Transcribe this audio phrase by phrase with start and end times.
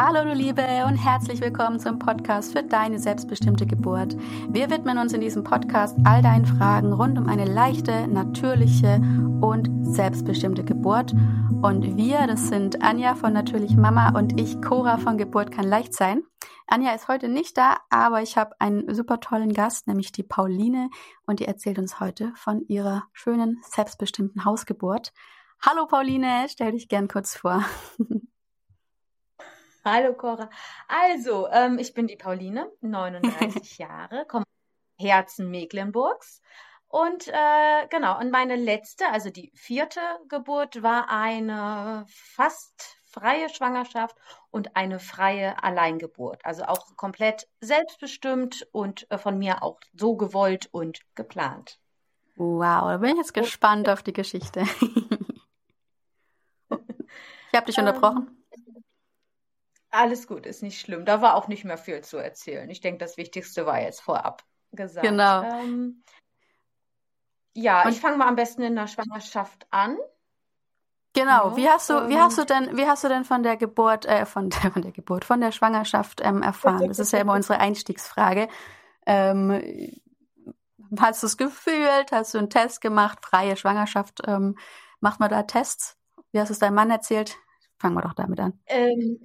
[0.00, 4.16] Hallo du Liebe und herzlich willkommen zum Podcast für deine selbstbestimmte Geburt.
[4.48, 9.00] Wir widmen uns in diesem Podcast all deinen Fragen rund um eine leichte, natürliche
[9.40, 11.12] und selbstbestimmte Geburt.
[11.62, 15.94] Und wir, das sind Anja von Natürlich Mama und ich, Cora von Geburt kann leicht
[15.94, 16.22] sein.
[16.68, 20.90] Anja ist heute nicht da, aber ich habe einen super tollen Gast, nämlich die Pauline,
[21.26, 25.12] und die erzählt uns heute von ihrer schönen, selbstbestimmten Hausgeburt.
[25.60, 27.64] Hallo Pauline, stell dich gern kurz vor.
[29.84, 30.50] Hallo Cora.
[30.86, 34.44] Also, ähm, ich bin die Pauline, 39 Jahre, komme
[34.98, 36.42] Herzen Mecklenburgs.
[36.86, 44.16] Und äh, genau, und meine letzte, also die vierte Geburt, war eine fast freie Schwangerschaft
[44.50, 46.44] und eine freie Alleingeburt.
[46.44, 51.78] Also auch komplett selbstbestimmt und äh, von mir auch so gewollt und geplant.
[52.36, 54.64] Wow, da bin ich jetzt gespannt auf die Geschichte.
[57.66, 58.28] ich habe dich unterbrochen.
[58.52, 58.84] Ähm,
[59.90, 61.04] alles gut, ist nicht schlimm.
[61.04, 62.68] Da war auch nicht mehr viel zu erzählen.
[62.68, 65.06] Ich denke, das Wichtigste war jetzt vorab gesagt.
[65.06, 65.42] Genau.
[65.42, 66.02] Ähm,
[67.54, 69.96] ja, Und ich fange mal am besten in der Schwangerschaft an.
[71.14, 71.50] Genau.
[71.50, 74.04] Ja, wie hast du, wie hast du denn, wie hast du denn von der Geburt,
[74.04, 76.86] äh, von der, von der Geburt, von der Schwangerschaft ähm, erfahren?
[76.86, 78.48] Das ist ja immer unsere Einstiegsfrage.
[79.06, 79.60] Ähm,
[81.00, 82.12] hast du es gefühlt?
[82.12, 83.18] Hast du einen Test gemacht?
[83.24, 84.20] Freie Schwangerschaft?
[84.26, 84.56] Ähm,
[85.00, 85.96] macht man da Tests?
[86.30, 87.38] Wie hast du es deinem Mann erzählt?
[87.78, 88.58] Fangen wir doch damit an.
[88.66, 89.20] Ähm,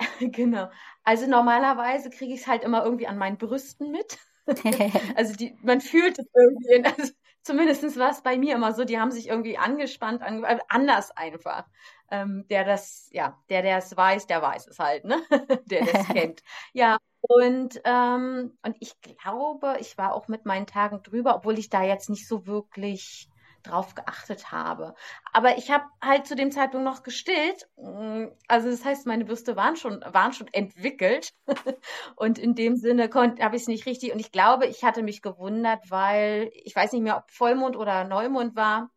[0.32, 0.70] Genau.
[1.04, 4.18] Also normalerweise kriege ich es halt immer irgendwie an meinen Brüsten mit.
[5.16, 8.98] also die, man fühlt es irgendwie, also zumindest war es bei mir immer so, die
[8.98, 11.66] haben sich irgendwie angespannt, ange äh, anders einfach.
[12.10, 15.20] Ähm, der das, ja, der, der es weiß, der weiß es halt, ne?
[15.66, 16.42] der das kennt.
[16.72, 21.68] Ja, und, ähm, und ich glaube, ich war auch mit meinen Tagen drüber, obwohl ich
[21.68, 23.28] da jetzt nicht so wirklich
[23.68, 24.94] drauf geachtet habe.
[25.32, 27.68] Aber ich habe halt zu dem Zeitpunkt noch gestillt.
[27.76, 31.32] Mm, also das heißt, meine Bürste waren schon, waren schon entwickelt.
[32.16, 34.12] und in dem Sinne habe ich es nicht richtig.
[34.12, 38.04] Und ich glaube, ich hatte mich gewundert, weil ich weiß nicht mehr, ob Vollmond oder
[38.04, 38.90] Neumond war.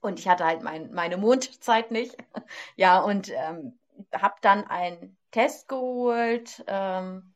[0.00, 2.16] Und ich hatte halt mein, meine Mondzeit nicht.
[2.76, 3.78] ja, und ähm,
[4.14, 6.64] habe dann einen Test geholt.
[6.66, 7.34] Ähm,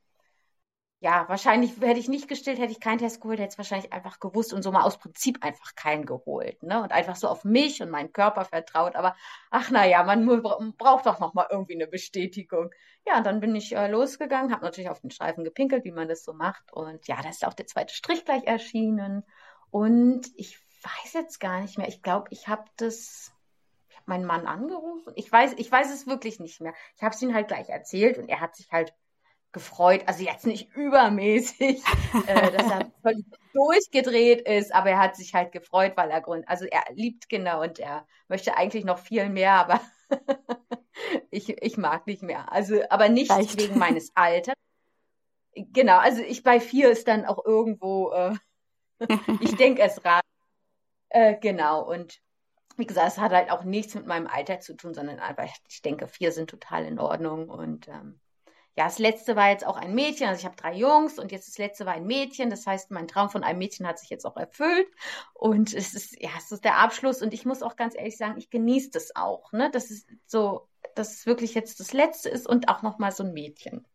[1.04, 4.20] ja, wahrscheinlich hätte ich nicht gestillt, hätte ich keinen Test geholt, hätte es wahrscheinlich einfach
[4.20, 6.82] gewusst und so mal aus Prinzip einfach keinen geholt, ne?
[6.82, 8.96] Und einfach so auf mich und meinen Körper vertraut.
[8.96, 9.14] Aber
[9.50, 10.24] ach naja, man
[10.78, 12.70] braucht doch noch mal irgendwie eine Bestätigung.
[13.06, 16.08] Ja, und dann bin ich äh, losgegangen, habe natürlich auf den Streifen gepinkelt, wie man
[16.08, 16.72] das so macht.
[16.72, 19.24] Und ja, da ist auch der zweite Strich gleich erschienen.
[19.70, 21.88] Und ich weiß jetzt gar nicht mehr.
[21.88, 23.30] Ich glaube, ich habe das
[23.90, 25.12] ich habe meinen Mann angerufen.
[25.16, 26.72] Ich weiß, ich weiß es wirklich nicht mehr.
[26.96, 28.94] Ich habe es ihm halt gleich erzählt und er hat sich halt
[29.54, 31.82] gefreut, also jetzt nicht übermäßig,
[32.26, 36.46] äh, dass er völlig durchgedreht ist, aber er hat sich halt gefreut, weil er Grund,
[36.46, 39.80] also er liebt Kinder und er möchte eigentlich noch viel mehr, aber
[41.30, 42.52] ich, ich mag nicht mehr.
[42.52, 43.58] Also, aber nicht Leicht.
[43.58, 44.54] wegen meines Alters.
[45.54, 48.34] Genau, also ich bei vier ist dann auch irgendwo, äh,
[49.40, 50.24] ich denke es rat.
[51.10, 52.20] Äh, genau, und
[52.76, 55.80] wie gesagt, es hat halt auch nichts mit meinem Alter zu tun, sondern einfach, ich
[55.80, 58.18] denke, vier sind total in Ordnung und ähm,
[58.76, 60.26] ja, das letzte war jetzt auch ein Mädchen.
[60.28, 62.50] Also ich habe drei Jungs und jetzt das letzte war ein Mädchen.
[62.50, 64.88] Das heißt, mein Traum von einem Mädchen hat sich jetzt auch erfüllt.
[65.32, 67.22] Und es ist, ja, es ist der Abschluss.
[67.22, 69.52] Und ich muss auch ganz ehrlich sagen, ich genieße das auch.
[69.52, 69.70] Ne?
[69.70, 73.32] Das ist so, dass es wirklich jetzt das letzte ist und auch nochmal so ein
[73.32, 73.86] Mädchen.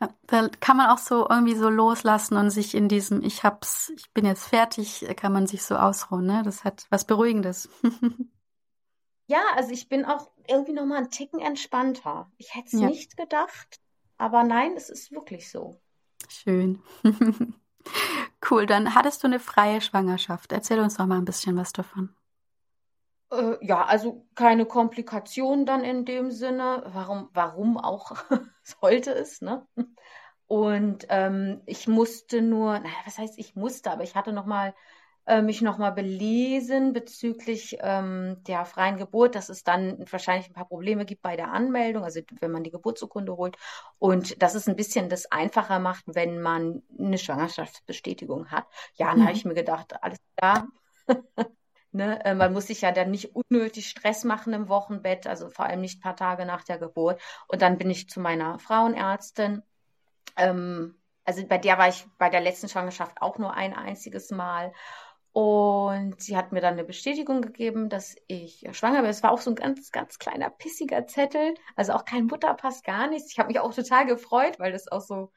[0.00, 3.92] Ja, da kann man auch so irgendwie so loslassen und sich in diesem Ich hab's,
[3.96, 6.42] ich bin jetzt fertig, kann man sich so ausruhen, ne?
[6.44, 7.68] Das hat was Beruhigendes.
[9.26, 12.30] ja, also ich bin auch irgendwie nochmal einen Ticken entspannter.
[12.38, 12.86] Ich hätte es ja.
[12.86, 13.80] nicht gedacht.
[14.20, 15.80] Aber nein, es ist wirklich so.
[16.28, 16.82] Schön.
[18.50, 20.52] cool, dann hattest du eine freie Schwangerschaft.
[20.52, 22.14] Erzähl uns doch mal ein bisschen was davon.
[23.32, 26.82] Äh, ja, also keine Komplikationen dann in dem Sinne.
[26.92, 28.12] Warum, warum auch
[28.62, 29.66] sollte es, ne?
[30.46, 34.74] Und ähm, ich musste nur, naja, was heißt ich musste, aber ich hatte noch mal
[35.26, 40.68] äh, mich nochmal belesen bezüglich ähm, der freien Geburt, dass es dann wahrscheinlich ein paar
[40.68, 43.56] Probleme gibt bei der Anmeldung, also wenn man die Geburtsurkunde holt
[43.98, 48.66] und dass es ein bisschen das einfacher macht, wenn man eine Schwangerschaftsbestätigung hat.
[48.94, 49.24] Ja, dann mhm.
[49.24, 50.68] habe ich mir gedacht, alles klar.
[51.92, 55.64] Ne, äh, man muss sich ja dann nicht unnötig Stress machen im Wochenbett, also vor
[55.64, 57.20] allem nicht ein paar Tage nach der Geburt.
[57.48, 59.62] Und dann bin ich zu meiner Frauenärztin.
[60.36, 64.72] Ähm, also bei der war ich bei der letzten Schwangerschaft auch nur ein einziges Mal.
[65.32, 69.10] Und sie hat mir dann eine Bestätigung gegeben, dass ich schwanger bin.
[69.10, 71.54] Es war auch so ein ganz, ganz kleiner, pissiger Zettel.
[71.76, 73.30] Also auch kein Mutterpass, gar nichts.
[73.30, 75.30] Ich habe mich auch total gefreut, weil das auch so,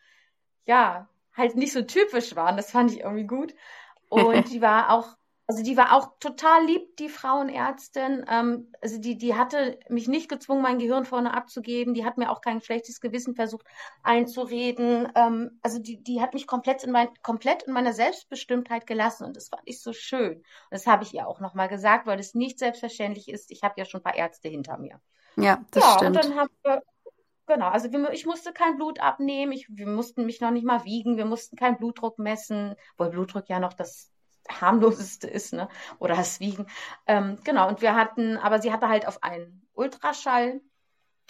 [0.65, 2.51] ja, halt nicht so typisch war.
[2.51, 3.53] Und das fand ich irgendwie gut.
[4.09, 8.25] Und die war auch Also die war auch total lieb, die Frauenärztin.
[8.29, 11.93] Ähm, also die, die hatte mich nicht gezwungen, mein Gehirn vorne abzugeben.
[11.93, 13.65] Die hat mir auch kein schlechtes Gewissen versucht
[14.03, 15.11] einzureden.
[15.15, 19.35] Ähm, also die, die hat mich komplett in, mein, komplett in meiner Selbstbestimmtheit gelassen und
[19.35, 20.37] das fand ich so schön.
[20.37, 23.51] Und das habe ich ihr auch nochmal gesagt, weil es nicht selbstverständlich ist.
[23.51, 25.01] Ich habe ja schon ein paar Ärzte hinter mir.
[25.35, 26.15] Ja, das ja, stimmt.
[26.15, 26.83] Und dann haben wir,
[27.47, 30.85] genau, also wir, ich musste kein Blut abnehmen, ich, wir mussten mich noch nicht mal
[30.85, 34.12] wiegen, wir mussten keinen Blutdruck messen, weil Blutdruck ja noch das
[34.49, 35.69] harmloseste ist, ne?
[35.99, 36.67] Oder das Wiegen.
[37.07, 40.61] Ähm, genau, und wir hatten, aber sie hatte halt auf einen Ultraschall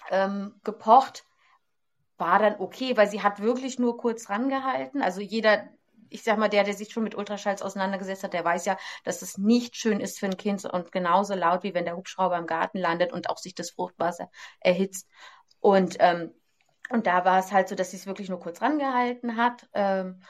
[0.10, 1.26] ähm, gepocht,
[2.18, 5.02] war dann okay, weil sie hat wirklich nur kurz rangehalten.
[5.02, 5.68] Also jeder,
[6.10, 9.22] ich sag mal, der, der sich schon mit Ultraschalls auseinandergesetzt hat, der weiß ja, dass
[9.22, 12.48] es nicht schön ist für ein Kind und genauso laut, wie wenn der Hubschrauber im
[12.48, 14.30] Garten landet und auch sich das Fruchtwasser
[14.60, 15.08] erhitzt.
[15.60, 16.34] Und ähm,
[16.90, 19.68] und da war es halt so, dass sie es wirklich nur kurz rangehalten hat.
[19.74, 20.22] Ähm,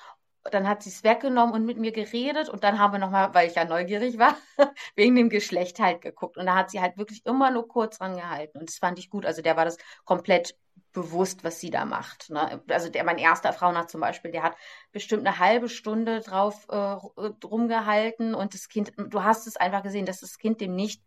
[0.51, 3.47] dann hat sie es weggenommen und mit mir geredet und dann haben wir nochmal, weil
[3.47, 4.35] ich ja neugierig war,
[4.95, 6.37] wegen dem Geschlecht halt geguckt.
[6.37, 9.25] Und da hat sie halt wirklich immer nur kurz rangehalten und das fand ich gut.
[9.25, 10.55] Also der war das komplett
[10.91, 12.29] bewusst, was sie da macht.
[12.29, 12.61] Ne?
[12.69, 14.55] Also der, mein erster Frauenarzt zum Beispiel, der hat
[14.91, 20.05] bestimmt eine halbe Stunde drauf äh, rumgehalten und das Kind, du hast es einfach gesehen,
[20.05, 21.01] dass das Kind dem nicht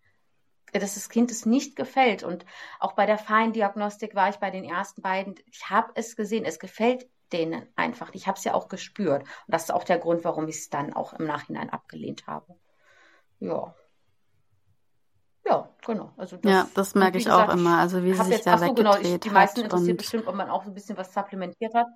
[0.73, 2.23] dass das Kind es nicht gefällt.
[2.23, 2.45] Und
[2.81, 6.59] auch bei der Feindiagnostik war ich bei den ersten beiden, ich habe es gesehen, es
[6.59, 8.11] gefällt denen einfach.
[8.13, 9.23] Ich habe es ja auch gespürt.
[9.23, 12.57] Und das ist auch der Grund, warum ich es dann auch im Nachhinein abgelehnt habe.
[13.41, 13.75] Ja.
[15.45, 16.13] Ja, genau.
[16.17, 17.79] Also das, ja, das merke ich gesagt, auch immer.
[17.79, 20.51] Also wie sie sich jetzt, da so, genau, ich, Die meisten interessiert bestimmt, ob man
[20.51, 21.87] auch ein bisschen was supplementiert hat.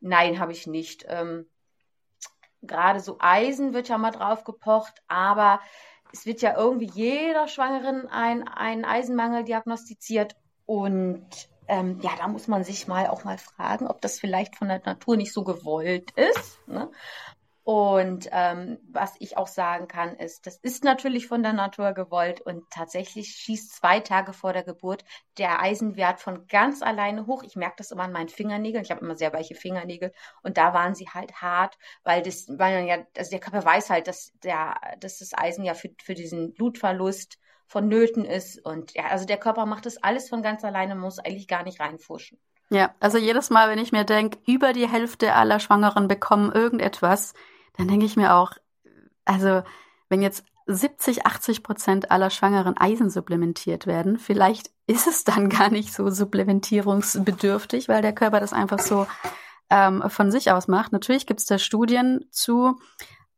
[0.00, 1.04] Nein, habe ich nicht.
[1.08, 1.48] Ähm,
[2.62, 5.60] Gerade so Eisen wird ja mal drauf gepocht, aber
[6.12, 11.26] es wird ja irgendwie jeder Schwangeren ein, ein Eisenmangel diagnostiziert und
[11.68, 14.82] ähm, ja, da muss man sich mal auch mal fragen, ob das vielleicht von der
[14.84, 16.66] Natur nicht so gewollt ist.
[16.66, 16.90] Ne?
[17.62, 22.40] Und ähm, was ich auch sagen kann, ist, das ist natürlich von der Natur gewollt
[22.40, 25.04] und tatsächlich schießt zwei Tage vor der Geburt
[25.38, 27.44] der Eisenwert von ganz alleine hoch.
[27.44, 28.82] Ich merke das immer an meinen Fingernägeln.
[28.82, 30.12] Ich habe immer sehr weiche Fingernägel
[30.42, 34.08] und da waren sie halt hart, weil das, weil ja, also der Körper weiß halt,
[34.08, 37.38] dass der, dass das Eisen ja für, für diesen Blutverlust
[37.70, 38.58] vonnöten ist.
[38.58, 41.78] Und ja, also der Körper macht das alles von ganz alleine, muss eigentlich gar nicht
[41.78, 42.36] reinfuschen.
[42.68, 47.32] Ja, also jedes Mal, wenn ich mir denke, über die Hälfte aller Schwangeren bekommen irgendetwas,
[47.76, 48.52] dann denke ich mir auch,
[49.24, 49.62] also
[50.08, 55.70] wenn jetzt 70, 80 Prozent aller Schwangeren Eisen supplementiert werden, vielleicht ist es dann gar
[55.70, 59.06] nicht so supplementierungsbedürftig, weil der Körper das einfach so
[59.70, 60.90] ähm, von sich aus macht.
[60.90, 62.80] Natürlich gibt es da Studien zu,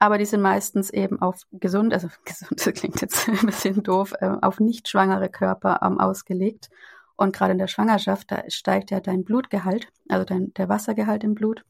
[0.02, 4.32] aber die sind meistens eben auf gesund, also gesund klingt jetzt ein bisschen doof, äh,
[4.42, 6.70] auf nicht schwangere Körper ähm, ausgelegt.
[7.14, 11.36] Und gerade in der Schwangerschaft, da steigt ja dein Blutgehalt, also dein, der Wassergehalt im
[11.36, 11.64] Blut.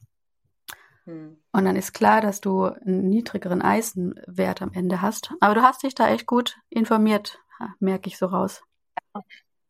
[1.05, 1.37] Hm.
[1.53, 5.35] Und dann ist klar, dass du einen niedrigeren Eisenwert am Ende hast.
[5.41, 7.39] Aber du hast dich da echt gut informiert,
[7.81, 8.63] merke ich so raus.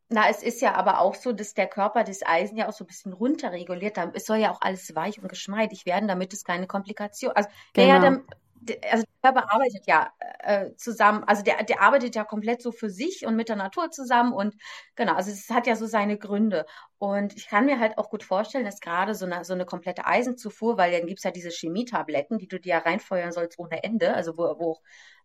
[0.09, 2.85] Na, es ist ja aber auch so, dass der Körper das Eisen ja auch so
[2.85, 3.99] ein bisschen runterreguliert.
[4.13, 7.33] Es soll ja auch alles weich und geschmeidig werden, damit es keine Komplikation.
[7.33, 7.89] Also genau.
[7.89, 8.25] ja dann,
[8.91, 12.91] also der Körper arbeitet ja äh, zusammen, also der, der arbeitet ja komplett so für
[12.91, 14.55] sich und mit der Natur zusammen und
[14.97, 16.67] genau, also es hat ja so seine Gründe.
[16.99, 20.07] Und ich kann mir halt auch gut vorstellen, dass gerade so eine, so eine komplette
[20.07, 23.83] Eisenzufuhr, weil dann gibt es ja diese Chemietabletten, die du dir ja reinfeuern sollst ohne
[23.83, 24.79] Ende, also wo, wo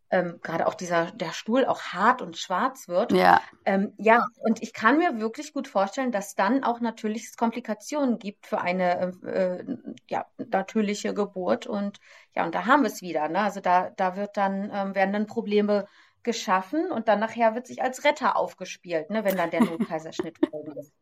[0.09, 3.11] ähm, gerade auch dieser der Stuhl auch hart und schwarz wird.
[3.11, 3.41] Ja.
[3.65, 8.47] Ähm, ja, und ich kann mir wirklich gut vorstellen, dass dann auch natürlich Komplikationen gibt
[8.47, 9.63] für eine äh,
[10.07, 11.67] ja, natürliche Geburt.
[11.67, 11.99] Und
[12.35, 13.27] ja, und da haben wir es wieder.
[13.27, 13.39] Ne?
[13.39, 15.87] Also da, da wird dann, ähm, werden dann Probleme
[16.23, 20.37] geschaffen und dann nachher wird sich als Retter aufgespielt, ne, wenn dann der Notkaiserschnitt
[20.77, 20.93] ist.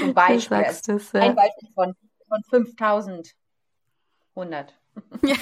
[0.00, 0.58] Zum Beispiel.
[0.58, 1.20] Das, ja.
[1.20, 1.94] Ein Beispiel von,
[2.28, 3.34] von 5000.
[4.36, 4.74] 100.
[5.22, 5.36] Ja.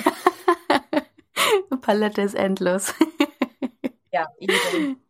[1.80, 2.94] Palette ist endlos.
[4.12, 5.02] ja, eben.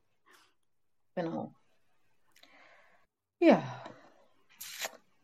[1.15, 1.53] Genau.
[3.41, 3.63] Ja.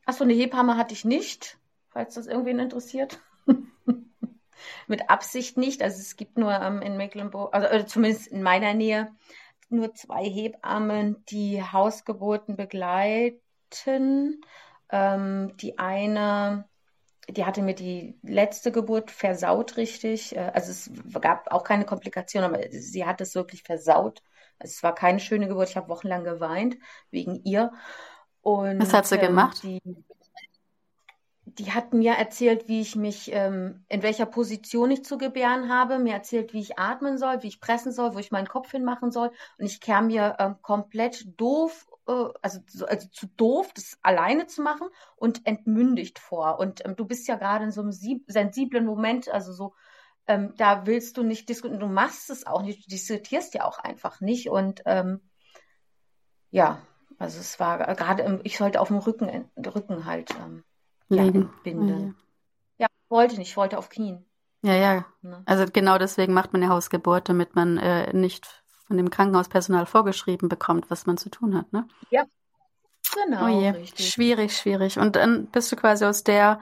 [0.07, 1.59] Achso, eine Hebamme hatte ich nicht,
[1.91, 3.21] falls das irgendwen interessiert.
[4.87, 5.83] Mit Absicht nicht.
[5.83, 9.15] Also es gibt nur ähm, in Mecklenburg, also oder zumindest in meiner Nähe,
[9.69, 13.41] nur zwei Hebammen, die Hausgeburten begleiten.
[14.91, 16.69] Ähm, die eine
[17.29, 20.37] die hatte mir die letzte Geburt versaut richtig.
[20.37, 20.91] Äh, also es
[21.21, 24.23] gab auch keine Komplikationen, aber sie hat es wirklich versaut.
[24.59, 25.71] Es war keine schöne Geburt.
[25.71, 26.77] Ich habe wochenlang geweint
[27.11, 27.73] wegen ihr.
[28.43, 29.63] Und, Was hat sie ähm, gemacht?
[29.63, 29.81] Die,
[31.47, 35.99] die hat mir erzählt, wie ich mich, ähm, in welcher Position ich zu gebären habe,
[35.99, 39.11] mir erzählt, wie ich atmen soll, wie ich pressen soll, wo ich meinen Kopf hinmachen
[39.11, 39.31] soll.
[39.59, 44.63] Und ich kam mir ähm, komplett doof äh, also, also zu doof, das alleine zu
[44.63, 46.59] machen und entmündigt vor.
[46.59, 49.75] Und ähm, du bist ja gerade in so einem sensiblen Moment, also so
[50.27, 53.79] ähm, da willst du nicht diskutieren, du machst es auch nicht, du diskutierst ja auch
[53.79, 54.49] einfach nicht.
[54.49, 55.21] Und ähm,
[56.51, 56.79] ja,
[57.19, 60.65] also es war gerade, ich sollte auf dem Rücken, Rücken halt ähm,
[61.09, 62.17] ja, entbinden.
[62.79, 64.25] Ja, ich wollte nicht, ich wollte auf Knien.
[64.63, 65.07] Ja, ja.
[65.21, 65.43] Ne?
[65.45, 70.49] Also genau deswegen macht man ja Hausgeburt, damit man äh, nicht von dem Krankenhauspersonal vorgeschrieben
[70.49, 71.87] bekommt, was man zu tun hat, ne?
[72.11, 72.25] Ja.
[73.15, 73.45] Genau.
[73.45, 73.71] Oh je.
[73.71, 74.11] Richtig.
[74.11, 74.99] Schwierig, schwierig.
[74.99, 76.61] Und dann bist du quasi aus der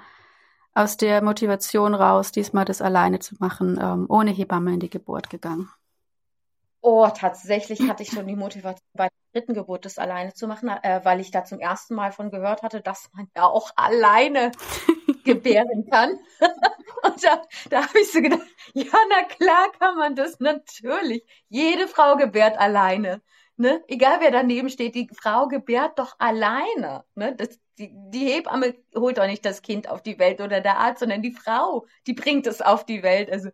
[0.75, 5.29] aus der Motivation raus, diesmal das alleine zu machen, ähm, ohne Hebamme in die Geburt
[5.29, 5.71] gegangen.
[6.81, 10.69] Oh, tatsächlich hatte ich schon die Motivation bei der dritten Geburt das alleine zu machen,
[10.69, 14.50] äh, weil ich da zum ersten Mal von gehört hatte, dass man ja auch alleine
[15.25, 16.19] gebären kann.
[17.02, 21.25] Und da, da habe ich so gedacht, ja, na klar kann man das natürlich.
[21.49, 23.23] Jede Frau gebärt alleine.
[23.57, 23.83] Ne?
[23.88, 27.05] Egal wer daneben steht, die Frau gebärt doch alleine.
[27.14, 27.35] Ne?
[27.37, 31.00] Das, die, die Hebamme holt doch nicht das Kind auf die Welt oder der Arzt,
[31.00, 33.31] sondern die Frau, die bringt es auf die Welt.
[33.31, 33.50] Also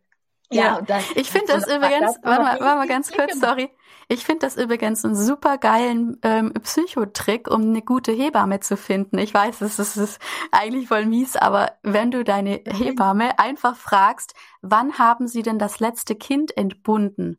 [0.50, 3.71] ja, ja dann, ich finde das übrigens, warte mal, warte mal ganz kurz, sorry.
[4.11, 9.19] Ich finde das übrigens einen super geilen ähm, Psychotrick, um eine gute Hebamme zu finden.
[9.19, 10.19] Ich weiß, es ist, ist
[10.50, 15.78] eigentlich voll mies, aber wenn du deine Hebamme einfach fragst, wann haben sie denn das
[15.81, 17.38] letzte Kind entbunden?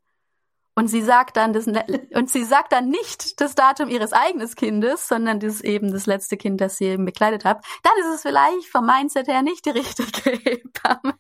[0.75, 5.10] Und sie sagt dann das, und sie sagt dann nicht das Datum ihres eigenen Kindes,
[5.10, 7.66] sondern das ist eben das letzte Kind, das sie eben bekleidet hat.
[7.84, 11.16] Dann ist es vielleicht vom Mindset her nicht die richtige Hebamme.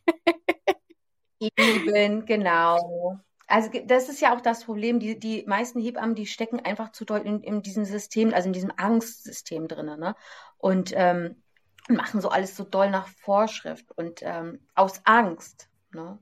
[1.39, 3.19] Eben, genau.
[3.47, 4.99] Also das ist ja auch das Problem.
[4.99, 8.53] Die, die meisten Hebammen, die stecken einfach zu doll in, in diesem System, also in
[8.53, 10.15] diesem Angstsystem drinnen, ne?
[10.57, 11.41] Und ähm,
[11.89, 15.69] machen so alles so doll nach Vorschrift und ähm, aus Angst.
[15.91, 16.19] Ne?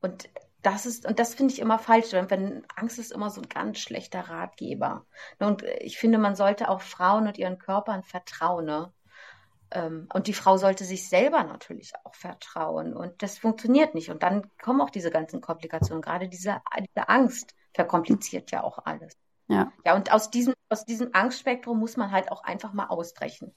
[0.00, 0.28] Und
[0.62, 3.78] das ist, und das finde ich immer falsch, wenn Angst ist immer so ein ganz
[3.78, 5.06] schlechter Ratgeber.
[5.40, 5.46] Ne?
[5.46, 8.66] Und ich finde, man sollte auch Frauen und ihren Körpern vertrauen.
[8.66, 8.92] Ne?
[9.70, 12.94] Ähm, und die Frau sollte sich selber natürlich auch vertrauen.
[12.94, 14.10] Und das funktioniert nicht.
[14.10, 16.02] Und dann kommen auch diese ganzen Komplikationen.
[16.02, 19.12] Gerade diese, diese Angst verkompliziert ja auch alles.
[19.48, 19.72] Ja.
[19.84, 23.54] Ja, und aus diesem, aus diesem Angstspektrum muss man halt auch einfach mal ausbrechen.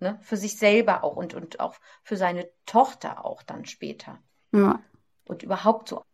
[0.00, 0.18] Ne?
[0.22, 4.18] Für sich selber auch und, und auch für seine Tochter auch dann später.
[4.52, 4.80] Ja.
[5.26, 6.04] Und überhaupt so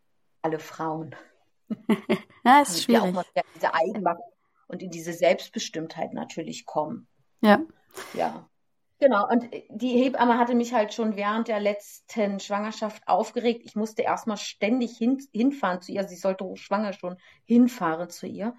[0.42, 1.14] alle Frauen.
[2.44, 3.02] ja, ist schwierig.
[3.02, 4.22] Die auch mal diese Eigenmacht
[4.68, 7.08] und in diese Selbstbestimmtheit natürlich kommen.
[7.40, 7.60] Ja.
[8.14, 8.48] Ja.
[9.00, 13.62] Genau, und die Hebamme hatte mich halt schon während der letzten Schwangerschaft aufgeregt.
[13.64, 16.04] Ich musste erstmal ständig hin, hinfahren zu ihr.
[16.06, 17.16] Sie sollte schwanger schon
[17.46, 18.54] hinfahren zu ihr.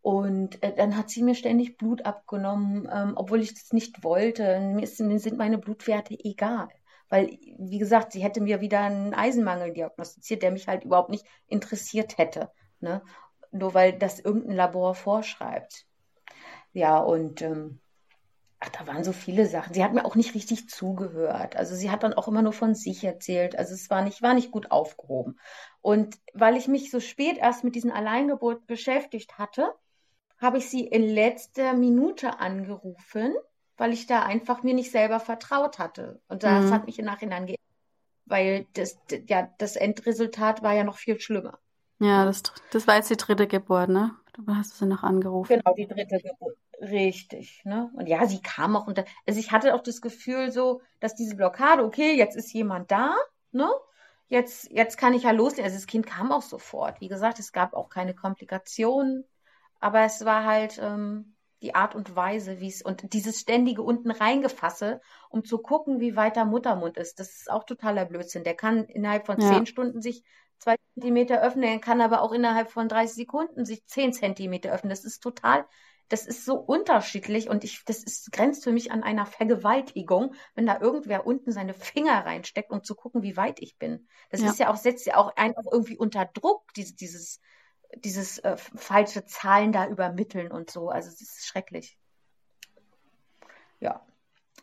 [0.00, 4.60] Und äh, dann hat sie mir ständig Blut abgenommen, ähm, obwohl ich das nicht wollte.
[4.60, 6.68] Mir, ist, mir sind meine Blutwerte egal.
[7.10, 11.26] Weil, wie gesagt, sie hätte mir wieder einen Eisenmangel diagnostiziert, der mich halt überhaupt nicht
[11.48, 12.50] interessiert hätte.
[12.80, 13.02] Ne?
[13.50, 15.84] Nur weil das irgendein Labor vorschreibt.
[16.72, 17.81] Ja, und ähm,
[18.64, 19.74] Ach, da waren so viele Sachen.
[19.74, 21.56] Sie hat mir auch nicht richtig zugehört.
[21.56, 23.58] Also sie hat dann auch immer nur von sich erzählt.
[23.58, 25.36] Also es war nicht, war nicht gut aufgehoben.
[25.80, 29.74] Und weil ich mich so spät erst mit diesen Alleingeburt beschäftigt hatte,
[30.38, 33.34] habe ich sie in letzter Minute angerufen,
[33.76, 36.20] weil ich da einfach mir nicht selber vertraut hatte.
[36.28, 36.70] Und das mhm.
[36.72, 37.66] hat mich im Nachhinein geärgert,
[38.26, 41.58] weil das, ja, das Endresultat war ja noch viel schlimmer.
[41.98, 44.12] Ja, das, das war jetzt die dritte Geburt, ne?
[44.34, 45.52] Du hast sie noch angerufen.
[45.52, 46.56] Genau, die dritte Geburt.
[46.82, 47.92] Richtig, ne?
[47.94, 49.04] Und ja, sie kam auch unter.
[49.24, 53.14] Also ich hatte auch das Gefühl so, dass diese Blockade, okay, jetzt ist jemand da,
[53.52, 53.70] ne?
[54.26, 55.64] Jetzt, jetzt kann ich ja loslegen.
[55.64, 57.00] Also das Kind kam auch sofort.
[57.00, 59.24] Wie gesagt, es gab auch keine Komplikationen,
[59.78, 64.10] aber es war halt ähm, die Art und Weise, wie es und dieses ständige unten
[64.10, 67.20] reingefasse, um zu gucken, wie weit der Muttermund ist.
[67.20, 68.42] Das ist auch totaler Blödsinn.
[68.42, 69.52] Der kann innerhalb von ja.
[69.52, 70.24] zehn Stunden sich
[70.58, 74.90] zwei Zentimeter öffnen, kann aber auch innerhalb von 30 Sekunden sich zehn Zentimeter öffnen.
[74.90, 75.64] Das ist total
[76.12, 80.66] das ist so unterschiedlich und ich, das ist, grenzt für mich an einer Vergewaltigung, wenn
[80.66, 84.06] da irgendwer unten seine Finger reinsteckt, um zu gucken, wie weit ich bin.
[84.28, 84.50] Das ja.
[84.50, 87.40] ist ja auch, setzt ja auch einfach irgendwie unter Druck, diese, dieses,
[87.96, 90.90] dieses äh, falsche Zahlen da übermitteln und so.
[90.90, 91.96] Also es ist schrecklich.
[93.80, 94.04] Ja.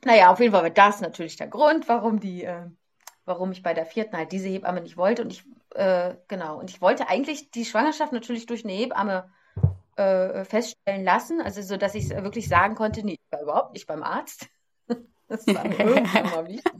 [0.06, 2.68] Naja, auf jeden Fall war das natürlich der Grund, warum die, äh,
[3.25, 5.24] warum ich bei der vierten halt diese Hebamme nicht wollte.
[5.24, 9.32] Und ich, äh, genau, und ich wollte eigentlich die Schwangerschaft natürlich durch eine Hebamme
[10.00, 13.88] äh, feststellen lassen, also so, dass ich wirklich sagen konnte, nee, ich war überhaupt nicht
[13.88, 14.48] beim Arzt.
[15.32, 15.63] Das war
[16.34, 16.74] mal wichtig.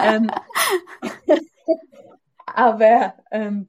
[0.00, 0.28] ähm,
[2.46, 3.68] aber ähm,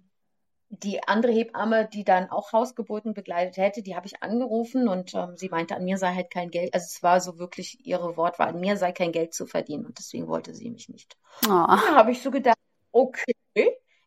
[0.69, 5.37] die andere Hebamme, die dann auch Hausgeburten begleitet hätte, die habe ich angerufen und ähm,
[5.37, 8.47] sie meinte, an mir sei halt kein Geld, also es war so wirklich ihre Wortwahl,
[8.47, 11.15] an mir sei kein Geld zu verdienen und deswegen wollte sie mich nicht.
[11.45, 11.49] Oh.
[11.49, 12.57] Da habe ich so gedacht,
[12.91, 13.35] okay,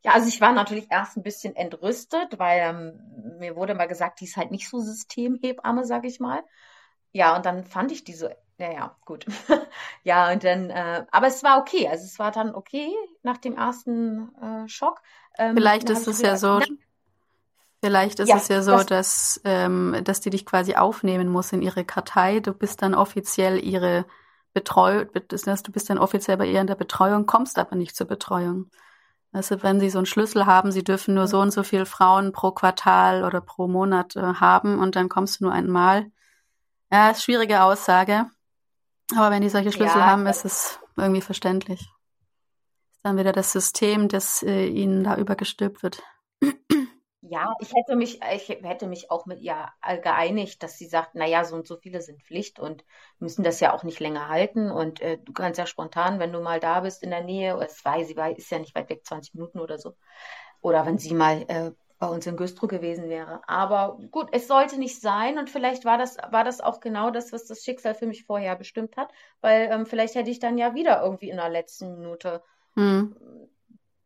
[0.04, 4.20] ja, also ich war natürlich erst ein bisschen entrüstet, weil ähm, mir wurde mal gesagt,
[4.20, 6.44] die ist halt nicht so Systemhebamme, sag ich mal.
[7.12, 9.24] Ja, und dann fand ich die so, naja, gut.
[10.04, 11.88] ja, und dann, äh, aber es war okay.
[11.88, 12.92] Also es war dann okay
[13.22, 15.00] nach dem ersten äh, Schock.
[15.38, 16.60] Ähm, vielleicht ist es ja so,
[17.82, 21.50] vielleicht ist ja, es ja so, das, dass, ähm, dass die dich quasi aufnehmen muss
[21.52, 22.40] in ihre Kartei.
[22.40, 24.04] Du bist dann offiziell ihre
[24.52, 28.70] Betreuung, du bist dann offiziell bei ihr in der Betreuung, kommst aber nicht zur Betreuung.
[29.34, 32.30] Also wenn sie so einen Schlüssel haben, sie dürfen nur so und so viele Frauen
[32.30, 36.06] pro Quartal oder pro Monat äh, haben und dann kommst du nur einmal.
[36.92, 38.26] Ja, ist schwierige Aussage.
[39.10, 41.80] Aber wenn die solche Schlüssel ja, haben, ist es irgendwie verständlich.
[42.92, 46.00] Ist dann wieder das System, das äh, ihnen da übergestülpt wird.
[47.26, 49.68] Ja, ich hätte mich, ich hätte mich auch mit ihr
[50.02, 52.84] geeinigt, dass sie sagt, naja, so und so viele sind Pflicht und
[53.18, 54.70] müssen das ja auch nicht länger halten.
[54.70, 57.82] Und äh, du kannst ja spontan, wenn du mal da bist in der Nähe, es
[57.82, 59.94] war, sie war, ist ja nicht weit weg, 20 Minuten oder so.
[60.60, 63.40] Oder wenn sie mal äh, bei uns in Güstrow gewesen wäre.
[63.46, 67.32] Aber gut, es sollte nicht sein und vielleicht war das, war das auch genau das,
[67.32, 70.74] was das Schicksal für mich vorher bestimmt hat, weil ähm, vielleicht hätte ich dann ja
[70.74, 72.42] wieder irgendwie in der letzten Minute
[72.74, 73.16] hm.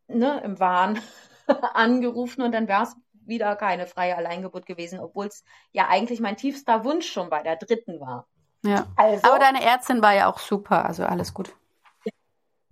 [0.06, 1.00] ne, im Wahn
[1.74, 2.96] angerufen und dann wäre es
[3.28, 7.56] wieder keine freie Alleingeburt gewesen, obwohl es ja eigentlich mein tiefster Wunsch schon bei der
[7.56, 8.26] dritten war.
[8.64, 8.86] Ja.
[8.96, 11.54] Also, Aber deine Ärztin war ja auch super, also alles gut.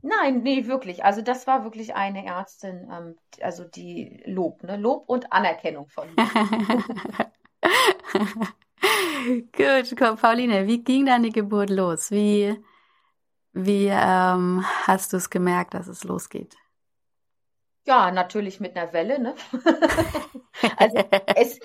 [0.02, 1.04] Nein, nee, wirklich.
[1.04, 4.76] Also das war wirklich eine Ärztin, ähm, also die Lob, ne?
[4.76, 6.24] Lob und Anerkennung von mir.
[9.52, 12.12] Gut, komm, Pauline, wie ging deine Geburt los?
[12.12, 12.56] Wie,
[13.52, 16.56] wie ähm, hast du es gemerkt, dass es losgeht?
[17.86, 19.34] Ja, natürlich mit einer Welle, ne?
[20.76, 21.04] also
[21.36, 21.60] es,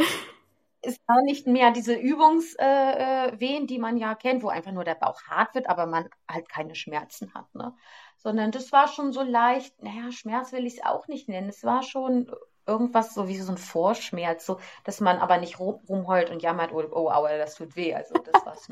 [0.82, 4.84] es war nicht mehr diese Übungswehen, äh, äh die man ja kennt, wo einfach nur
[4.84, 7.74] der Bauch hart wird, aber man halt keine Schmerzen hat, ne?
[8.18, 11.50] Sondern das war schon so leicht, naja, Schmerz will ich es auch nicht nennen.
[11.50, 12.32] Es war schon
[12.68, 16.72] irgendwas so wie so ein Vorschmerz, so, dass man aber nicht rum, rumheult und jammert,
[16.72, 17.96] oh, oh, aua, das tut weh.
[17.96, 18.68] Also das war's.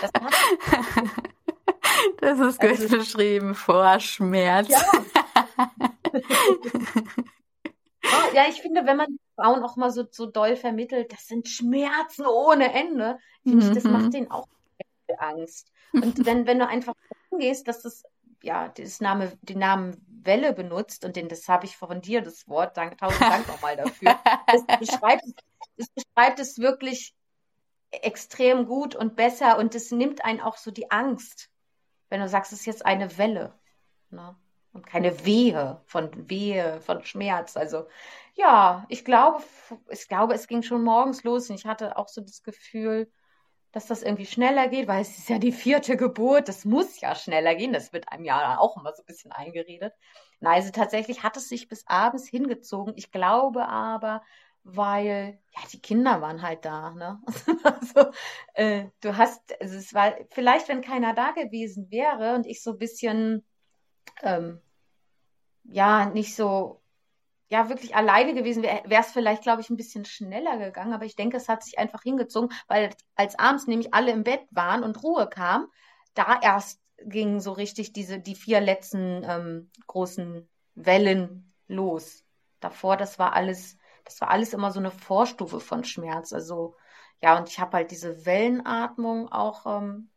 [0.00, 0.12] Das,
[2.20, 4.68] das ist gut also, beschrieben, Vorschmerz.
[4.68, 4.80] Ja.
[8.34, 12.26] ja, ich finde, wenn man Frauen auch mal so, so doll vermittelt, das sind Schmerzen
[12.26, 13.70] ohne Ende, finde mhm.
[13.70, 14.10] ich, das macht mhm.
[14.10, 14.46] denen auch
[15.18, 15.70] Angst.
[15.92, 16.94] Und wenn, wenn du einfach
[17.38, 18.04] gehst, dass das,
[18.42, 22.48] ja, das Name, den Namen Welle benutzt und den, das habe ich von dir, das
[22.48, 24.18] Wort, danke, tausend Dank nochmal dafür.
[24.46, 25.22] Das beschreibt,
[25.76, 27.14] das beschreibt es wirklich
[27.90, 31.50] extrem gut und besser und das nimmt einen auch so die Angst,
[32.08, 33.54] wenn du sagst, es ist jetzt eine Welle.
[34.10, 34.34] Ne?
[34.74, 37.56] Und keine Wehe von Wehe, von Schmerz.
[37.56, 37.86] Also
[38.34, 39.42] ja, ich glaube,
[39.88, 43.10] ich glaube, es ging schon morgens los und ich hatte auch so das Gefühl,
[43.72, 47.14] dass das irgendwie schneller geht, weil es ist ja die vierte Geburt, das muss ja
[47.14, 49.92] schneller gehen, das wird einem ja auch immer so ein bisschen eingeredet.
[50.40, 52.94] Nein, also tatsächlich hat es sich bis abends hingezogen.
[52.96, 54.22] Ich glaube aber,
[54.64, 57.20] weil ja die Kinder waren halt da, ne?
[57.64, 58.10] also
[58.54, 62.72] äh, du hast, also es war vielleicht, wenn keiner da gewesen wäre und ich so
[62.72, 63.44] ein bisschen
[64.22, 64.60] ähm,
[65.64, 66.82] ja, nicht so,
[67.48, 70.92] ja, wirklich alleine gewesen wäre, wäre es vielleicht, glaube ich, ein bisschen schneller gegangen.
[70.92, 74.42] Aber ich denke, es hat sich einfach hingezogen, weil als abends nämlich alle im Bett
[74.50, 75.68] waren und Ruhe kam,
[76.14, 82.24] da erst gingen so richtig diese, die vier letzten ähm, großen Wellen los.
[82.60, 86.32] Davor, das war alles, das war alles immer so eine Vorstufe von Schmerz.
[86.32, 86.76] Also,
[87.22, 90.10] ja, und ich habe halt diese Wellenatmung auch ähm,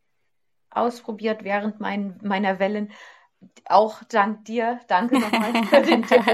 [0.70, 2.92] ausprobiert während mein, meiner Wellen
[3.66, 6.26] auch dank dir, danke nochmal für den Tipp.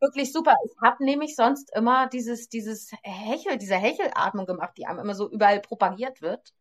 [0.00, 0.54] wirklich super.
[0.64, 5.30] Ich habe nämlich sonst immer dieses, dieses Hechel, diese Hechelatmung gemacht, die einem immer so
[5.30, 6.52] überall propagiert wird.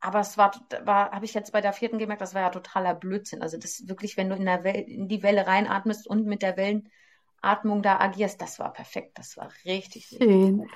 [0.00, 0.52] Aber es war,
[0.84, 3.40] war habe ich jetzt bei der vierten gemerkt, das war ja totaler Blödsinn.
[3.40, 6.56] Also das wirklich, wenn du in, der Welle, in die Welle reinatmest und mit der
[6.56, 9.18] Wellenatmung da agierst, das war perfekt.
[9.18, 10.58] Das war richtig, richtig Schön.
[10.58, 10.70] gut.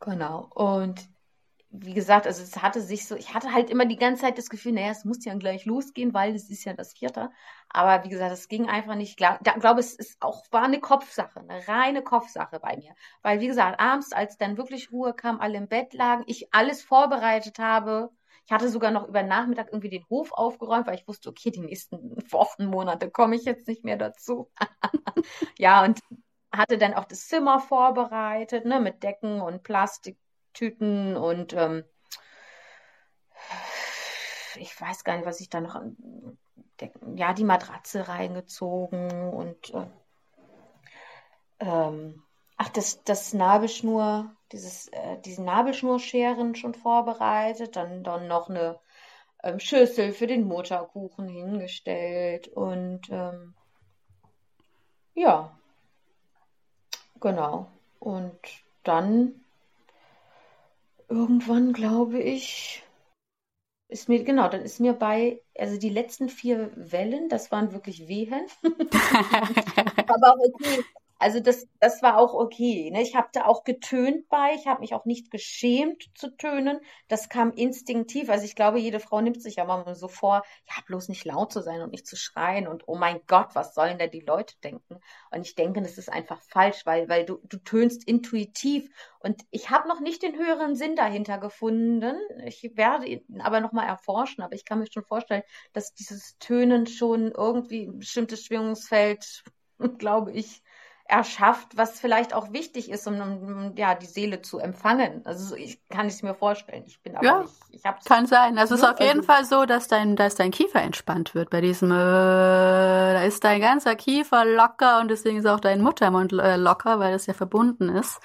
[0.00, 0.48] Genau.
[0.54, 1.08] Und
[1.80, 4.48] wie gesagt, also es hatte sich so, ich hatte halt immer die ganze Zeit das
[4.48, 7.30] Gefühl, naja, es muss ja gleich losgehen, weil es ist ja das vierte.
[7.68, 9.10] Aber wie gesagt, es ging einfach nicht.
[9.10, 12.94] Ich glaube, es ist auch, war eine Kopfsache, eine reine Kopfsache bei mir.
[13.22, 16.82] Weil, wie gesagt, abends, als dann wirklich Ruhe kam, alle im Bett lagen, ich alles
[16.82, 18.10] vorbereitet habe.
[18.46, 21.60] Ich hatte sogar noch über Nachmittag irgendwie den Hof aufgeräumt, weil ich wusste, okay, die
[21.60, 24.50] nächsten Wochen, Monate komme ich jetzt nicht mehr dazu.
[25.58, 26.00] ja, und
[26.52, 30.18] hatte dann auch das Zimmer vorbereitet, ne, mit Decken und Plastik
[30.56, 31.84] Tüten und ähm,
[34.56, 35.80] ich weiß gar nicht, was ich da noch
[37.14, 39.86] ja, die Matratze reingezogen und äh,
[41.60, 42.22] ähm,
[42.56, 48.78] ach, das, das Nabelschnur, dieses, äh, diesen Nabelschnurscheren schon vorbereitet, dann, dann noch eine
[49.42, 53.54] ähm, Schüssel für den Mutterkuchen hingestellt und ähm,
[55.14, 55.56] ja,
[57.20, 57.70] genau.
[57.98, 58.38] Und
[58.84, 59.45] dann
[61.08, 62.82] irgendwann, glaube ich,
[63.88, 68.08] ist mir, genau, dann ist mir bei, also die letzten vier Wellen, das waren wirklich
[68.08, 68.46] Wehen.
[70.08, 70.84] Aber okay,
[71.18, 72.90] also das, das war auch okay.
[72.90, 73.00] Ne?
[73.00, 76.80] Ich habe da auch getönt bei, ich habe mich auch nicht geschämt zu tönen.
[77.08, 78.28] Das kam instinktiv.
[78.28, 81.52] Also ich glaube, jede Frau nimmt sich ja mal so vor, ja, bloß nicht laut
[81.52, 84.56] zu sein und nicht zu schreien und oh mein Gott, was sollen da die Leute
[84.62, 85.00] denken?
[85.30, 88.90] Und ich denke, das ist einfach falsch, weil, weil du, du tönst intuitiv.
[89.18, 92.16] Und ich habe noch nicht den höheren Sinn dahinter gefunden.
[92.44, 96.86] Ich werde ihn aber nochmal erforschen, aber ich kann mir schon vorstellen, dass dieses Tönen
[96.86, 99.44] schon irgendwie ein bestimmtes Schwingungsfeld,
[99.98, 100.62] glaube ich,
[101.08, 105.24] erschafft, was vielleicht auch wichtig ist, um, um ja die Seele zu empfangen.
[105.24, 106.84] Also ich kann es mir vorstellen.
[106.86, 107.54] Ich bin aber ja, nicht.
[107.70, 108.58] Ich habe kann sein.
[108.58, 111.50] Also es ist auf jeden also, Fall so, dass dein, dass dein Kiefer entspannt wird
[111.50, 111.90] bei diesem.
[111.90, 116.98] Äh, da ist dein ganzer Kiefer locker und deswegen ist auch dein Muttermund äh, locker,
[116.98, 118.20] weil das ja verbunden ist.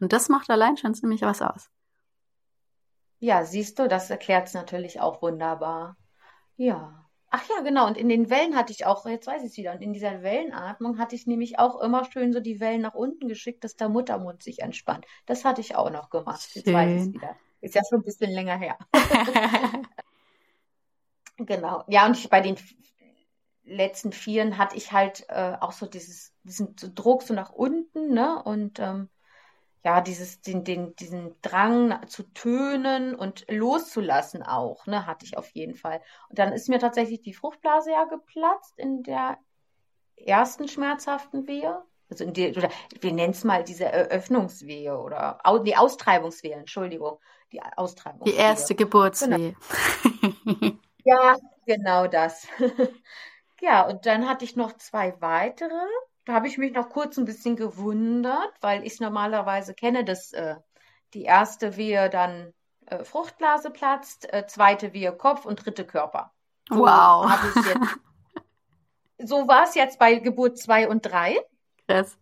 [0.00, 1.70] Und das macht allein schon ziemlich was aus.
[3.18, 5.96] Ja, siehst du, das erklärt es natürlich auch wunderbar.
[6.56, 7.05] Ja.
[7.30, 7.86] Ach ja, genau.
[7.86, 10.22] Und in den Wellen hatte ich auch, jetzt weiß ich es wieder, und in dieser
[10.22, 13.88] Wellenatmung hatte ich nämlich auch immer schön so die Wellen nach unten geschickt, dass der
[13.88, 15.06] Muttermund sich entspannt.
[15.26, 16.48] Das hatte ich auch noch gemacht.
[16.54, 17.36] Jetzt weiß ich es wieder.
[17.60, 18.78] Ist ja schon ein bisschen länger her.
[21.38, 21.84] genau.
[21.88, 22.56] Ja, und ich, bei den
[23.64, 28.42] letzten Vieren hatte ich halt äh, auch so dieses, diesen Druck so nach unten, ne?
[28.42, 29.08] Und ähm,
[29.86, 35.48] ja, dieses, den, den, diesen Drang zu tönen und loszulassen auch, ne, hatte ich auf
[35.50, 36.00] jeden Fall.
[36.28, 39.38] Und dann ist mir tatsächlich die Fruchtblase ja geplatzt in der
[40.16, 41.84] ersten schmerzhaften Wehe.
[42.10, 42.68] Also in die, oder
[43.00, 47.20] wir nennen es mal diese Eröffnungswehe oder die Austreibungswehe, Entschuldigung.
[47.52, 48.32] Die Austreibungswehe.
[48.32, 49.54] Die erste Geburtswehe.
[50.02, 50.72] Genau.
[51.04, 52.48] ja, genau das.
[53.60, 55.86] ja, und dann hatte ich noch zwei weitere
[56.26, 60.32] da habe ich mich noch kurz ein bisschen gewundert, weil ich es normalerweise kenne, dass
[60.32, 60.56] äh,
[61.14, 62.52] die erste Wehe dann
[62.86, 66.32] äh, Fruchtblase platzt, äh, zweite Wehe Kopf und dritte Körper.
[66.68, 67.30] So wow.
[69.18, 71.38] so war es jetzt bei Geburt 2 und 3.
[71.88, 72.18] Krass.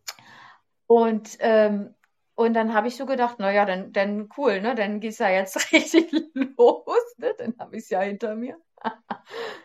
[0.87, 1.95] Und, ähm,
[2.35, 4.75] und dann habe ich so gedacht, naja, dann, dann cool, ne?
[4.75, 7.35] Dann geht's ja jetzt richtig los, ne?
[7.39, 8.59] Dann habe ich es ja hinter mir.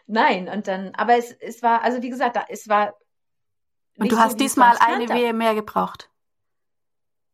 [0.08, 2.95] Nein, und dann, aber es, es war, also wie gesagt, da, es war
[3.99, 6.09] und du hast diesmal eine Wehe mehr gebraucht?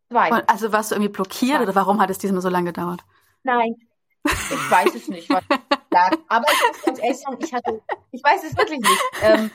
[0.10, 0.32] Zwei.
[0.48, 1.64] Also warst du irgendwie blockiert Zwei.
[1.64, 3.02] oder warum hat es diesmal so lange gedauert?
[3.44, 3.76] Nein,
[4.24, 5.30] ich weiß es nicht.
[5.32, 9.02] aber ich muss ganz ehrlich sagen, ich hatte, ich weiß es wirklich nicht.
[9.22, 9.52] Ähm,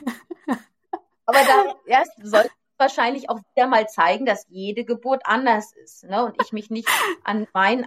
[1.25, 6.25] aber da erst soll wahrscheinlich auch wieder mal zeigen, dass jede Geburt anders ist, ne?
[6.25, 6.89] Und ich mich nicht
[7.23, 7.85] an meinen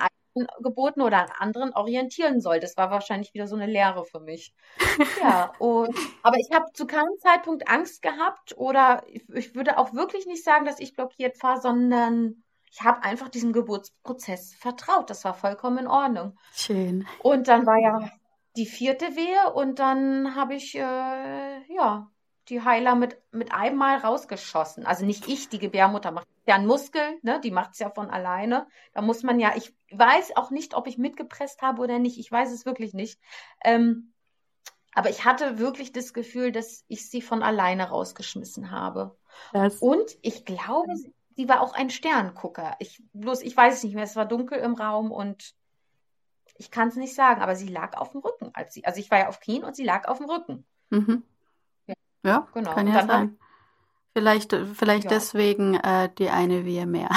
[0.61, 2.61] Geburten oder an anderen orientieren soll.
[2.61, 4.55] Das war wahrscheinlich wieder so eine Lehre für mich.
[5.21, 9.95] Ja, und, aber ich habe zu keinem Zeitpunkt Angst gehabt oder ich, ich würde auch
[9.95, 15.09] wirklich nicht sagen, dass ich blockiert war, sondern ich habe einfach diesem Geburtsprozess vertraut.
[15.09, 16.39] Das war vollkommen in Ordnung.
[16.53, 17.07] Schön.
[17.23, 18.11] Und dann war ja
[18.57, 22.11] die vierte Wehe und dann habe ich äh, ja
[22.49, 24.87] die Heiler mit, mit einmal rausgeschossen.
[24.87, 27.41] Also nicht ich, die Gebärmutter macht ja einen Muskel, ne?
[27.41, 28.67] die macht es ja von alleine.
[28.93, 32.19] Da muss man ja, ich weiß auch nicht, ob ich mitgepresst habe oder nicht.
[32.19, 33.19] Ich weiß es wirklich nicht.
[33.65, 34.13] Ähm,
[34.95, 39.17] aber ich hatte wirklich das Gefühl, dass ich sie von alleine rausgeschmissen habe.
[39.53, 39.79] Das.
[39.79, 40.93] Und ich glaube,
[41.37, 42.77] sie war auch ein Sterngucker.
[42.79, 44.05] Ich, bloß, ich weiß es nicht mehr.
[44.05, 45.55] Es war dunkel im Raum und
[46.57, 48.51] ich kann es nicht sagen, aber sie lag auf dem Rücken.
[48.55, 50.65] Als sie, also ich war ja auf Knien und sie lag auf dem Rücken.
[50.91, 51.25] Mhm.
[52.25, 52.75] Ja, genau.
[52.75, 53.39] kann ja sein.
[54.13, 55.11] Vielleicht, vielleicht ja.
[55.11, 57.11] deswegen äh, die eine Wehe mehr.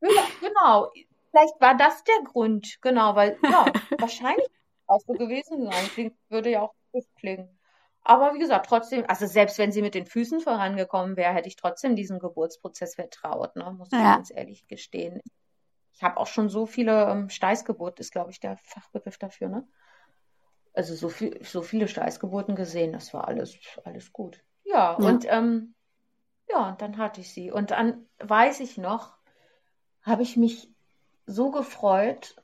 [0.00, 0.90] ja, genau.
[1.30, 2.78] Vielleicht war das der Grund.
[2.82, 3.64] Genau, weil, ja,
[3.98, 4.46] wahrscheinlich
[4.86, 5.86] auch so gewesen sein.
[5.94, 7.58] Klingt, würde ja auch gut klingen.
[8.04, 11.56] Aber wie gesagt, trotzdem, also selbst wenn sie mit den Füßen vorangekommen wäre, hätte ich
[11.56, 13.72] trotzdem diesem Geburtsprozess vertraut, ne?
[13.78, 14.16] muss ich ja.
[14.16, 15.20] ganz ehrlich gestehen.
[15.94, 19.68] Ich habe auch schon so viele ähm, Steißgeburt, ist glaube ich der Fachbegriff dafür, ne?
[20.74, 24.42] Also so, viel, so viele Steißgeburten gesehen, das war alles, alles gut.
[24.64, 25.06] Ja, ja.
[25.06, 25.74] und ähm,
[26.48, 27.50] ja, dann hatte ich sie.
[27.50, 29.16] Und dann weiß ich noch,
[30.02, 30.68] habe ich mich
[31.26, 32.36] so gefreut,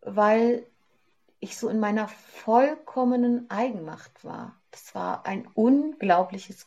[0.00, 0.66] weil
[1.40, 4.60] ich so in meiner vollkommenen Eigenmacht war.
[4.70, 6.66] Das war ein unglaubliches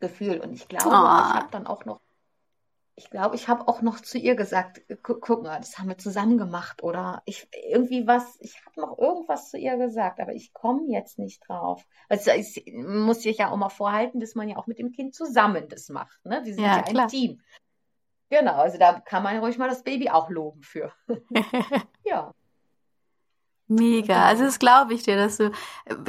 [0.00, 0.40] Gefühl.
[0.40, 0.90] Und ich glaube, oh.
[0.90, 2.00] ich habe dann auch noch
[2.98, 5.98] ich glaube, ich habe auch noch zu ihr gesagt, guck, guck, mal, das haben wir
[5.98, 10.52] zusammen gemacht oder ich irgendwie was, ich habe noch irgendwas zu ihr gesagt, aber ich
[10.52, 11.86] komme jetzt nicht drauf.
[12.08, 15.14] Also ich muss sich ja auch mal vorhalten, dass man ja auch mit dem Kind
[15.14, 16.40] zusammen das macht, ne?
[16.42, 17.06] Wir sind ja, ja ein klar.
[17.06, 17.40] Team.
[18.30, 20.92] Genau, also da kann man ruhig mal das Baby auch loben für.
[22.04, 22.34] ja.
[23.68, 24.24] Mega.
[24.24, 25.52] Also das glaube ich dir, dass du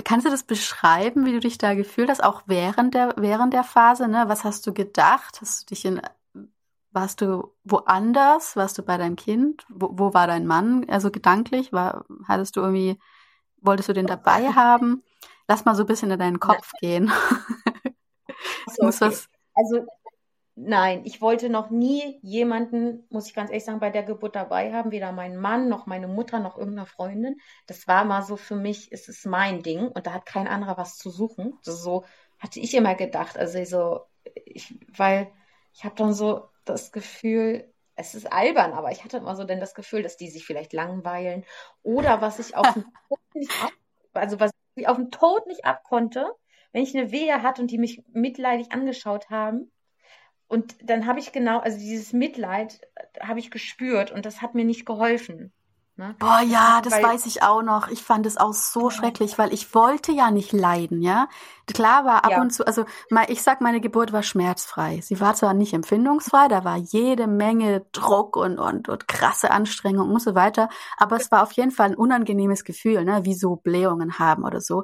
[0.04, 3.63] kannst du das beschreiben, wie du dich da gefühlt hast, auch während der während der
[3.63, 4.23] Phase, ne?
[4.28, 5.39] Was hast du gedacht?
[5.39, 6.02] Hast du dich in
[6.91, 8.56] warst du woanders?
[8.56, 9.65] Warst du bei deinem Kind?
[9.69, 10.86] Wo, wo war dein Mann?
[10.89, 12.99] Also gedanklich, war, hattest du irgendwie,
[13.62, 15.04] wolltest du den dabei haben?
[15.47, 17.12] Lass mal so ein bisschen in deinen Kopf gehen.
[18.67, 19.15] So, okay.
[19.56, 19.86] Also
[20.56, 24.73] nein, ich wollte noch nie jemanden, muss ich ganz ehrlich sagen, bei der Geburt dabei
[24.73, 27.39] haben, weder meinen Mann noch meine Mutter noch irgendeine Freundin.
[27.67, 30.78] Das war mal so für mich, es ist mein Ding und da hat kein anderer
[30.78, 31.58] was zu suchen.
[31.62, 32.06] So
[32.38, 33.38] hatte ich immer gedacht.
[33.38, 34.02] Also so,
[34.45, 35.32] ich, weil
[35.73, 39.60] ich habe dann so das Gefühl, es ist albern, aber ich hatte immer so denn
[39.60, 41.43] das Gefühl, dass die sich vielleicht langweilen
[41.84, 43.73] oder was ich auf dem Tod nicht ab,
[44.13, 46.32] also was ich auf dem Tod nicht abkonnte,
[46.71, 49.71] wenn ich eine Wehe hatte und die mich mitleidig angeschaut haben.
[50.47, 54.55] Und dann habe ich genau, also dieses Mitleid äh, habe ich gespürt und das hat
[54.55, 55.53] mir nicht geholfen.
[56.00, 56.16] Ne?
[56.18, 57.90] Boah, ja, das weil, weiß ich auch noch.
[57.90, 61.28] Ich fand es auch so schrecklich, weil ich wollte ja nicht leiden, ja.
[61.68, 62.42] Klar war ab ja.
[62.42, 62.86] und zu, also
[63.28, 65.02] ich sag, meine Geburt war schmerzfrei.
[65.02, 70.10] Sie war zwar nicht empfindungsfrei, da war jede Menge Druck und, und, und krasse Anstrengung
[70.10, 73.58] und so weiter, aber es war auf jeden Fall ein unangenehmes Gefühl, ne, wie so
[73.58, 74.84] Blähungen haben oder so.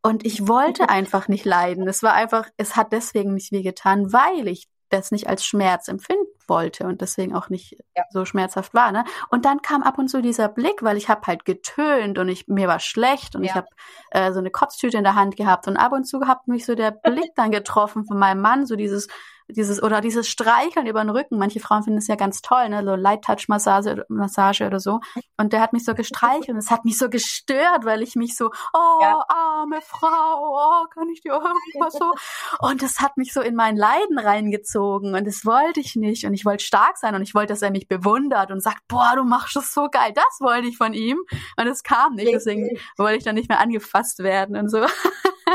[0.00, 1.88] Und ich wollte einfach nicht leiden.
[1.88, 6.31] Es war einfach, es hat deswegen nicht wehgetan, weil ich das nicht als Schmerz empfinden
[6.52, 8.04] wollte und deswegen auch nicht ja.
[8.10, 8.92] so schmerzhaft war.
[8.92, 9.04] Ne?
[9.30, 12.46] Und dann kam ab und zu dieser Blick, weil ich habe halt getönt und ich
[12.46, 13.50] mir war schlecht und ja.
[13.50, 13.68] ich habe
[14.10, 16.74] äh, so eine Kotztüte in der Hand gehabt und ab und zu hat mich so
[16.74, 19.08] der Blick dann getroffen von meinem Mann, so dieses
[19.48, 21.38] dieses oder dieses Streicheln über den Rücken.
[21.38, 25.00] Manche Frauen finden es ja ganz toll, ne, so Light Touch Massage, Massage oder so.
[25.36, 28.36] Und der hat mich so gestreichelt und es hat mich so gestört, weil ich mich
[28.36, 29.24] so, oh ja.
[29.28, 32.12] arme Frau, oh kann ich dir irgendwas so?
[32.60, 36.34] Und das hat mich so in mein Leiden reingezogen und das wollte ich nicht und
[36.34, 39.24] ich wollte stark sein und ich wollte, dass er mich bewundert und sagt, boah, du
[39.24, 40.12] machst das so geil.
[40.14, 41.18] Das wollte ich von ihm
[41.56, 44.86] und es kam nicht, deswegen wollte ich dann nicht mehr angefasst werden und so.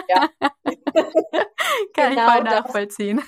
[0.10, 0.30] Ja.
[1.94, 3.22] Kann genau ich voll nachvollziehen.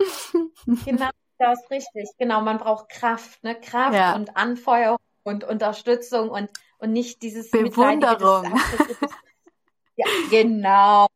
[0.84, 2.10] Genau, das ist richtig.
[2.18, 3.58] Genau, man braucht Kraft, ne?
[3.58, 4.14] Kraft ja.
[4.14, 8.44] und Anfeuerung und Unterstützung und, und nicht dieses Bewunderung.
[9.96, 11.06] ja, genau.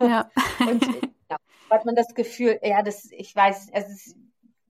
[0.00, 0.30] Ja.
[0.60, 0.84] und
[1.30, 1.36] ja,
[1.70, 4.16] hat man das Gefühl, ja, das, ich weiß, es ist,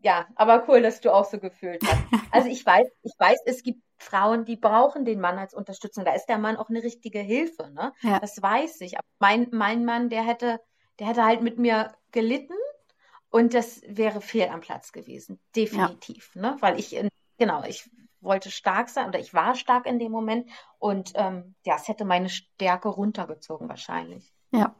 [0.00, 2.02] ja, aber cool, dass du auch so gefühlt hast.
[2.30, 6.04] Also ich weiß, ich weiß, es gibt Frauen, die brauchen den Mann als Unterstützung.
[6.04, 7.92] Da ist der Mann auch eine richtige Hilfe, ne?
[8.02, 8.20] Ja.
[8.20, 8.98] Das weiß ich.
[8.98, 10.60] Aber mein, mein Mann, der hätte,
[10.98, 12.54] der hätte halt mit mir gelitten
[13.30, 16.42] und das wäre fehl am Platz gewesen, definitiv, ja.
[16.42, 16.56] ne?
[16.60, 16.96] Weil ich,
[17.38, 21.76] genau, ich wollte stark sein oder ich war stark in dem Moment und ähm, ja,
[21.76, 24.32] es hätte meine Stärke runtergezogen wahrscheinlich.
[24.52, 24.74] Ja.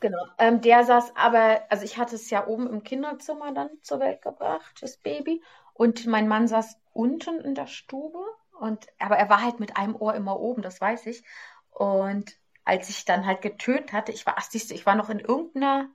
[0.00, 0.24] Genau.
[0.38, 4.22] Ähm, der saß aber, also ich hatte es ja oben im Kinderzimmer dann zur Welt
[4.22, 5.42] gebracht, das Baby.
[5.74, 8.18] Und mein Mann saß unten in der Stube.
[8.58, 11.22] Und, aber er war halt mit einem Ohr immer oben, das weiß ich.
[11.70, 15.10] Und als ich dann halt getönt hatte, ich war, ach, siehst du, ich war noch
[15.10, 15.88] in irgendeiner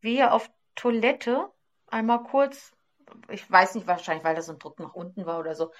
[0.00, 1.50] Wehe auf Toilette
[1.88, 2.72] einmal kurz,
[3.28, 5.72] ich weiß nicht, wahrscheinlich, weil da so ein Druck nach unten war oder so.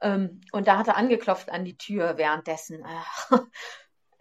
[0.00, 2.84] Ähm, und da hat er angeklopft an die Tür währenddessen.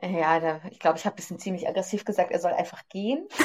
[0.02, 3.28] ja, da, ich glaube, ich habe ein bisschen ziemlich aggressiv gesagt, er soll einfach gehen.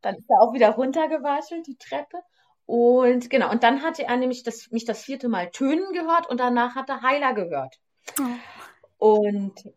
[0.00, 2.22] dann ist er auch wieder runtergewaschelt, die Treppe.
[2.64, 6.38] Und genau, und dann hatte er nämlich das, mich das vierte Mal tönen gehört und
[6.38, 7.78] danach hat er Heiler gehört.
[8.18, 8.22] Oh.
[8.98, 9.70] Und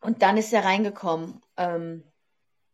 [0.00, 1.42] und dann ist er reingekommen.
[1.56, 2.04] Ähm,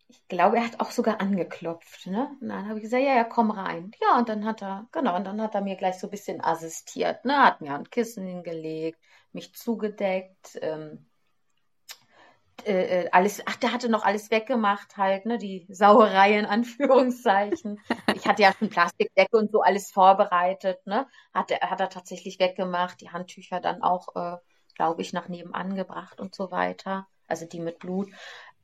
[0.09, 2.07] ich glaube, er hat auch sogar angeklopft.
[2.07, 2.37] Ne?
[2.41, 3.93] Und dann habe ich gesagt, ja, ja, komm rein.
[4.03, 6.43] Ja, und dann hat er, genau, und dann hat er mir gleich so ein bisschen
[6.43, 7.25] assistiert.
[7.25, 7.37] Ne?
[7.43, 8.99] Hat mir ein Kissen hingelegt,
[9.33, 10.59] mich zugedeckt.
[10.61, 11.07] Ähm,
[12.65, 17.81] äh, äh, alles, ach, der hatte noch alles weggemacht halt, ne, die Sauerei in Anführungszeichen.
[18.15, 22.39] Ich hatte ja schon Plastikdecke und so alles vorbereitet, ne, hat er, hat er tatsächlich
[22.39, 24.37] weggemacht, die Handtücher dann auch, äh,
[24.77, 28.11] glaube ich, nach nebenan gebracht und so weiter also die mit Blut.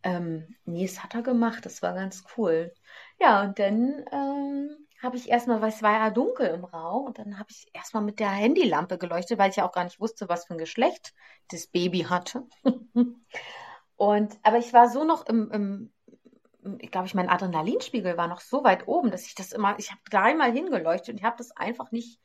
[0.03, 2.73] Ähm, nee, das hat er gemacht, das war ganz cool.
[3.21, 7.19] Ja, und dann ähm, habe ich erstmal, weil es war ja dunkel im Raum, und
[7.19, 10.29] dann habe ich erstmal mit der Handylampe geleuchtet, weil ich ja auch gar nicht wusste,
[10.29, 11.15] was für ein Geschlecht
[11.51, 12.47] das Baby hatte.
[13.97, 15.93] und, aber ich war so noch im, im
[16.81, 19.91] ich glaube, ich mein Adrenalinspiegel war noch so weit oben, dass ich das immer, ich
[19.91, 22.21] habe dreimal hingeleuchtet und ich habe das einfach nicht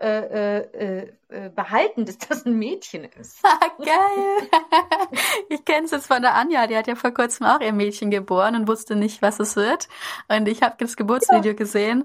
[0.00, 3.40] äh, äh, äh, behalten, dass das ein Mädchen ist.
[3.78, 4.48] Geil.
[5.48, 8.10] ich kenne es jetzt von der Anja, die hat ja vor kurzem auch ihr Mädchen
[8.10, 9.88] geboren und wusste nicht, was es wird.
[10.26, 11.56] Und ich habe das Geburtsvideo ja.
[11.56, 12.04] gesehen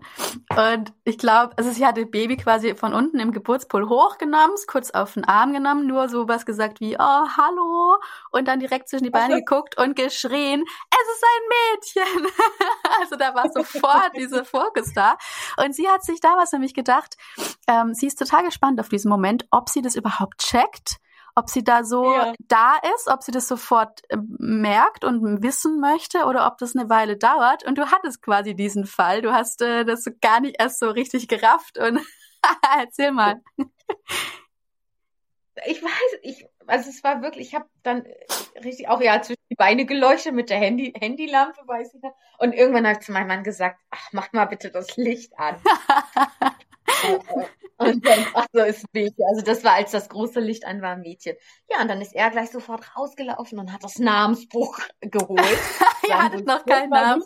[0.55, 5.13] und ich glaube, also sie hatte Baby quasi von unten im Geburtspool hochgenommen, kurz auf
[5.13, 7.97] den Arm genommen, nur so was gesagt wie, oh, hallo
[8.31, 12.31] und dann direkt zwischen die Beine geguckt und geschrien, es ist ein Mädchen.
[12.99, 15.17] also da war sofort dieser Fokus da.
[15.57, 17.17] Und sie hat sich damals nämlich gedacht,
[17.67, 20.99] ähm, sie ist total gespannt auf diesen Moment, ob sie das überhaupt checkt
[21.35, 22.33] ob sie da so ja.
[22.39, 26.89] da ist, ob sie das sofort äh, merkt und wissen möchte oder ob das eine
[26.89, 27.65] Weile dauert.
[27.65, 29.21] Und du hattest quasi diesen Fall.
[29.21, 31.77] Du hast äh, das gar nicht erst so richtig gerafft.
[31.77, 31.99] Und
[32.79, 33.41] erzähl mal.
[35.65, 38.05] Ich weiß, ich, also es war wirklich, ich habe dann
[38.63, 42.15] richtig auch ja zwischen die Beine geleuchtet mit der Handy, Handylampe, weiß ich noch.
[42.39, 45.57] Und irgendwann hat zu meinem Mann gesagt, ach, mach mal bitte das Licht an.
[47.77, 49.25] und dann, ach so, ist Mädchen.
[49.29, 51.35] Also das war, als das große Licht an war, ein Mädchen.
[51.69, 55.39] Ja, und dann ist er gleich sofort rausgelaufen und hat das Namensbuch geholt.
[56.07, 57.23] Ihr hattet noch keinen Namen.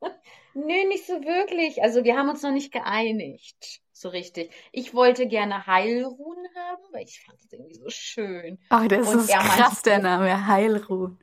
[0.54, 1.82] Nö, nicht so wirklich.
[1.82, 3.80] Also wir haben uns noch nicht geeinigt.
[3.92, 4.50] So richtig.
[4.72, 8.58] Ich wollte gerne Heilruhen haben, weil ich fand es irgendwie so schön.
[8.70, 11.18] Ach, das und ist krass, meinte, der Name, Heilruhen.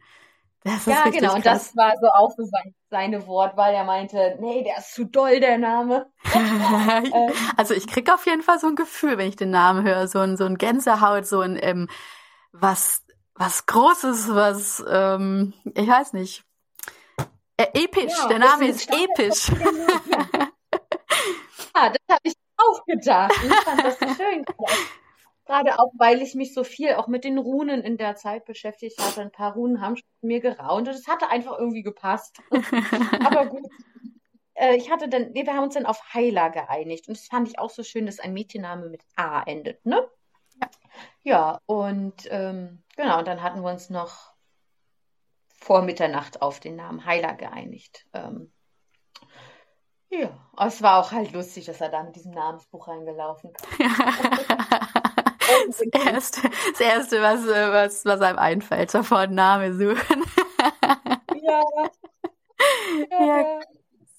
[0.63, 1.30] Ja, genau.
[1.30, 1.36] Krass.
[1.36, 3.74] Und das war so auch so sein, seine Wortwahl.
[3.74, 6.08] Er meinte, nee, der ist zu doll, der Name.
[6.34, 7.32] Ähm.
[7.56, 10.08] also ich krieg auf jeden Fall so ein Gefühl, wenn ich den Namen höre.
[10.08, 11.88] So ein, so ein Gänsehaut, so ein, ähm,
[12.52, 13.04] was,
[13.36, 16.43] was Großes, was, ähm, ich weiß nicht.
[17.58, 18.13] Äh, episch.
[18.17, 19.50] Ja, der Name ist, ist episch.
[19.50, 19.56] ja,
[21.74, 23.34] das habe ich auch gedacht.
[23.43, 24.46] Ich fand das schön.
[25.47, 28.99] Gerade auch, weil ich mich so viel auch mit den Runen in der Zeit beschäftigt
[28.99, 29.21] hatte.
[29.21, 32.41] Ein paar Runen haben mir geraunt und es hatte einfach irgendwie gepasst.
[33.25, 33.65] Aber gut.
[34.55, 37.07] Äh, ich hatte dann, nee, wir haben uns dann auf Heiler geeinigt.
[37.07, 40.05] Und das fand ich auch so schön, dass ein Mädchenname mit A endet, ne?
[40.62, 40.69] Ja.
[41.23, 44.33] Ja, und ähm, genau, und dann hatten wir uns noch
[45.60, 48.05] vor Mitternacht auf den Namen Heiler geeinigt.
[48.13, 48.51] Ähm,
[50.10, 50.29] ja,
[50.65, 54.88] es war auch halt lustig, dass er da mit diesem Namensbuch reingelaufen kam.
[55.67, 60.23] das, erste, das erste, was, was, was einem einfällt, sofort Name suchen.
[61.43, 61.63] ja.
[63.12, 63.25] ja.
[63.25, 63.60] Ja,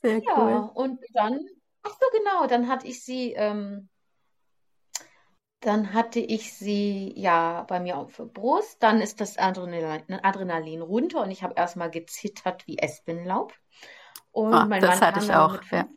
[0.02, 0.70] sehr ja, cool.
[0.74, 1.40] Und dann,
[1.82, 3.88] ach so genau, dann hatte ich sie, ähm,
[5.60, 8.82] dann hatte ich sie ja bei mir auf der Brust.
[8.82, 13.52] Dann ist das Adrenalin, Adrenalin runter und ich habe erstmal gezittert wie Espenlaub.
[14.30, 15.60] Und oh, mein das Mann hatte ich auch.
[15.72, 15.88] Ja.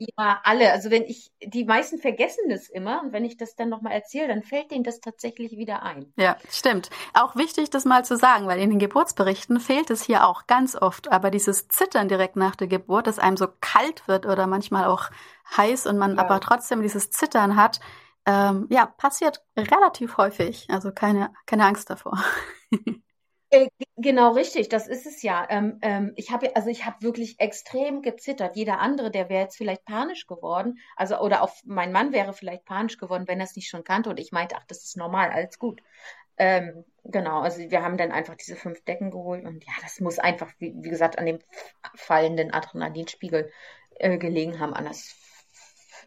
[0.00, 0.40] Ja.
[0.44, 0.72] alle.
[0.72, 4.28] Also wenn ich, die meisten vergessen das immer und wenn ich das dann nochmal erzähle,
[4.28, 6.12] dann fällt denen das tatsächlich wieder ein.
[6.16, 6.90] Ja, stimmt.
[7.14, 10.74] Auch wichtig, das mal zu sagen, weil in den Geburtsberichten fehlt es hier auch ganz
[10.76, 11.12] oft.
[11.12, 15.10] Aber dieses Zittern direkt nach der Geburt, dass einem so kalt wird oder manchmal auch
[15.56, 16.22] heiß und man ja.
[16.22, 17.80] aber trotzdem dieses Zittern hat,
[18.26, 20.66] ähm, ja, passiert relativ häufig.
[20.70, 22.22] Also keine, keine Angst davor.
[23.52, 25.46] Äh, genau richtig, das ist es ja.
[25.50, 28.54] Ähm, ähm, ich habe also ich habe wirklich extrem gezittert.
[28.56, 32.64] Jeder andere, der wäre jetzt vielleicht panisch geworden, also oder auch mein Mann wäre vielleicht
[32.64, 34.10] panisch geworden, wenn er es nicht schon kannte.
[34.10, 35.82] Und ich meinte, ach, das ist normal, alles gut.
[36.38, 40.18] Ähm, genau, also wir haben dann einfach diese fünf Decken geholt und ja, das muss
[40.18, 41.38] einfach, wie, wie gesagt, an dem
[41.96, 43.50] fallenden Adrenalinspiegel
[43.96, 44.74] äh, gelegen haben.
[44.74, 45.16] Anders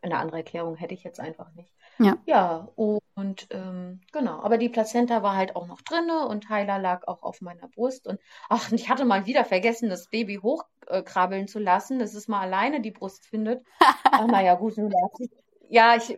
[0.02, 1.74] eine andere Erklärung hätte ich jetzt einfach nicht.
[2.04, 2.18] Ja.
[2.26, 7.08] Ja, und ähm, genau, aber die Plazenta war halt auch noch drinne und Heiler lag
[7.08, 8.08] auch auf meiner Brust.
[8.08, 12.42] Und ach, ich hatte mal wieder vergessen, das Baby hochkrabbeln zu lassen, dass es mal
[12.42, 13.64] alleine die Brust findet.
[14.04, 14.76] ach, naja, gut,
[15.70, 16.18] ja, ich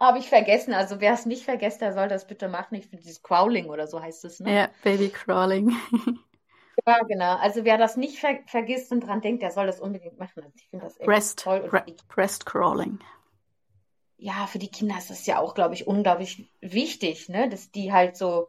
[0.00, 0.74] habe ich vergessen.
[0.74, 2.74] Also wer es nicht vergisst, der soll das bitte machen.
[2.74, 4.54] Ich finde dieses Crawling oder so heißt es, ne?
[4.54, 5.72] Ja, Baby Crawling.
[6.86, 7.36] Ja, genau.
[7.36, 10.42] Also wer das nicht ver vergisst und dran denkt, der soll das unbedingt machen.
[10.42, 11.70] Also ich finde das echt Breast, toll.
[12.08, 12.98] Breast Crawling
[14.24, 17.50] ja, für die Kinder ist das ja auch, glaube ich, unglaublich wichtig, ne?
[17.50, 18.48] Dass die halt so,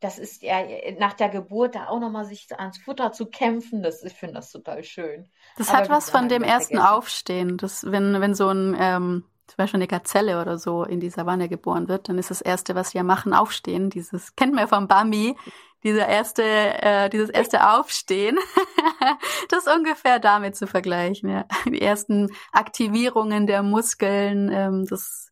[0.00, 0.62] das ist ja
[0.98, 4.50] nach der Geburt da auch nochmal sich ans Futter zu kämpfen, das, ich finde das
[4.50, 5.30] total schön.
[5.58, 6.94] Das Aber hat was von dem ersten vergessen.
[6.96, 7.56] Aufstehen.
[7.58, 11.50] Das, wenn, wenn so ein, ähm, zum Beispiel eine Gazelle oder so in die Savanne
[11.50, 13.90] geboren wird, dann ist das Erste, was ja machen, aufstehen.
[13.90, 15.36] Dieses kennt man ja vom Bambi,
[15.82, 18.38] dieser erste, äh, dieses erste Aufstehen,
[19.48, 21.30] das ungefähr damit zu vergleichen.
[21.30, 21.46] Ja.
[21.66, 25.30] Die ersten Aktivierungen der Muskeln, ähm, das,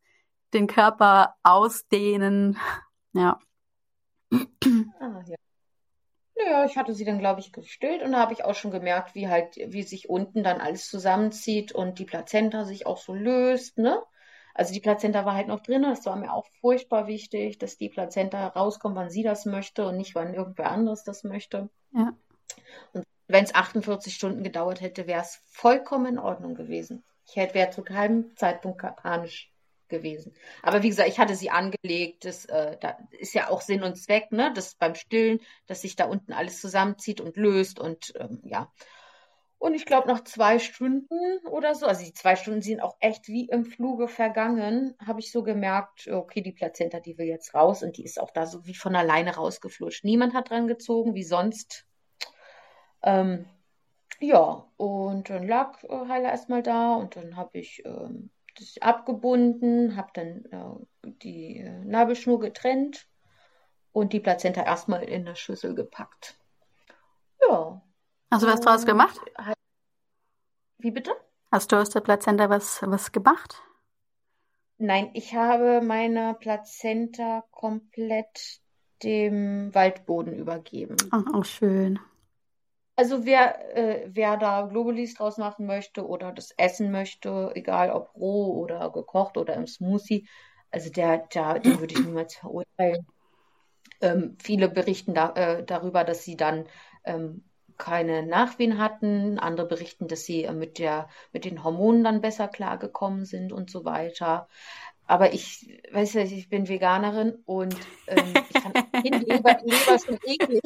[0.55, 2.59] den Körper ausdehnen.
[3.13, 3.39] Ja.
[4.33, 5.37] Ah, ja.
[6.37, 9.15] Naja, ich hatte sie dann, glaube ich, gestillt und da habe ich auch schon gemerkt,
[9.15, 13.79] wie halt, wie sich unten dann alles zusammenzieht und die Plazenta sich auch so löst,
[13.79, 14.01] ne?
[14.59, 15.83] Also die Plazenta war halt noch drin.
[15.83, 19.97] Das war mir auch furchtbar wichtig, dass die Plazenta rauskommt, wann sie das möchte und
[19.97, 21.71] nicht, wann irgendwer anderes das möchte.
[21.93, 22.13] Ja.
[22.93, 27.05] Und wenn es 48 Stunden gedauert hätte, wäre es vollkommen in Ordnung gewesen.
[27.29, 29.53] Ich hätte wäre zu keinem Zeitpunkt panisch
[29.87, 30.35] gewesen.
[30.65, 32.25] Aber wie gesagt, ich hatte sie angelegt.
[32.25, 34.53] Das, äh, da ist ja auch Sinn und Zweck, ne?
[34.57, 38.73] Das beim Stillen, dass sich da unten alles zusammenzieht und löst und ähm, ja.
[39.59, 43.27] Und ich glaube, nach zwei Stunden oder so, also die zwei Stunden sind auch echt
[43.27, 47.83] wie im Fluge vergangen, habe ich so gemerkt, okay, die Plazenta, die will jetzt raus
[47.83, 50.05] und die ist auch da so wie von alleine rausgeflutscht.
[50.05, 51.87] Niemand hat dran gezogen, wie sonst.
[53.03, 53.47] Ähm,
[54.21, 59.97] ja, und dann lag äh, Heiler erstmal da und dann habe ich ähm, das abgebunden,
[59.97, 63.09] habe dann äh, die äh, Nabelschnur getrennt
[63.93, 66.37] und die Plazenta erstmal in eine Schüssel gepackt.
[67.49, 67.83] Ja.
[68.31, 69.19] Hast du was draus gemacht?
[70.79, 71.13] Wie bitte?
[71.51, 73.63] Hast du aus der Plazenta was, was gemacht?
[74.79, 78.61] Nein, ich habe meine Plazenta komplett
[79.03, 80.97] dem Waldboden übergeben.
[81.11, 81.99] Ach, auch schön.
[82.97, 88.15] Also wer, äh, wer da Globulis draus machen möchte oder das essen möchte, egal ob
[88.15, 90.29] roh oder gekocht oder im Smoothie,
[90.71, 93.07] also der, der, den würde ich niemals verurteilen.
[94.01, 96.67] Ähm, viele berichten da, äh, darüber, dass sie dann
[97.05, 97.48] ähm,
[97.79, 99.39] keine Nachwehen hatten.
[99.39, 103.71] Andere berichten, dass sie äh, mit, der, mit den Hormonen dann besser klargekommen sind und
[103.71, 104.49] so weiter.
[105.07, 107.77] Aber ich weiß ja, ich bin Veganerin und
[108.09, 110.61] ähm, ich fand Leber, Leber schon eklig.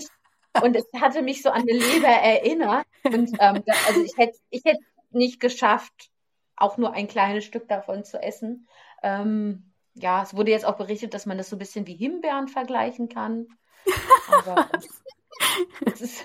[0.60, 2.86] Und es hatte mich so an eine Leber erinnert.
[3.04, 6.10] Und ähm, da, also ich hätte ich hätte nicht geschafft,
[6.56, 8.68] auch nur ein kleines Stück davon zu essen.
[9.02, 12.48] Ähm, ja, es wurde jetzt auch berichtet, dass man das so ein bisschen wie Himbeeren
[12.48, 13.46] vergleichen kann.
[14.28, 14.68] Aber
[15.86, 16.24] es ist,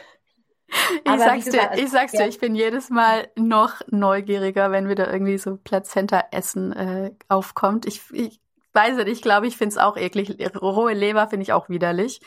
[1.03, 2.23] ich sag's, gesagt, dir, ich sag's ja.
[2.23, 7.85] dir, ich bin jedes Mal noch neugieriger, wenn wieder irgendwie so Plazenta-Essen äh, aufkommt.
[7.85, 8.39] Ich, ich
[8.73, 10.37] weiß nicht, ich glaube, ich find's auch eklig.
[10.55, 12.21] Rohe Leber finde ich auch widerlich.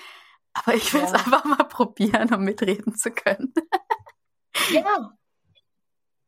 [0.53, 1.19] Aber ich will's ja.
[1.25, 3.53] einfach mal probieren, um mitreden zu können.
[4.71, 5.13] ja,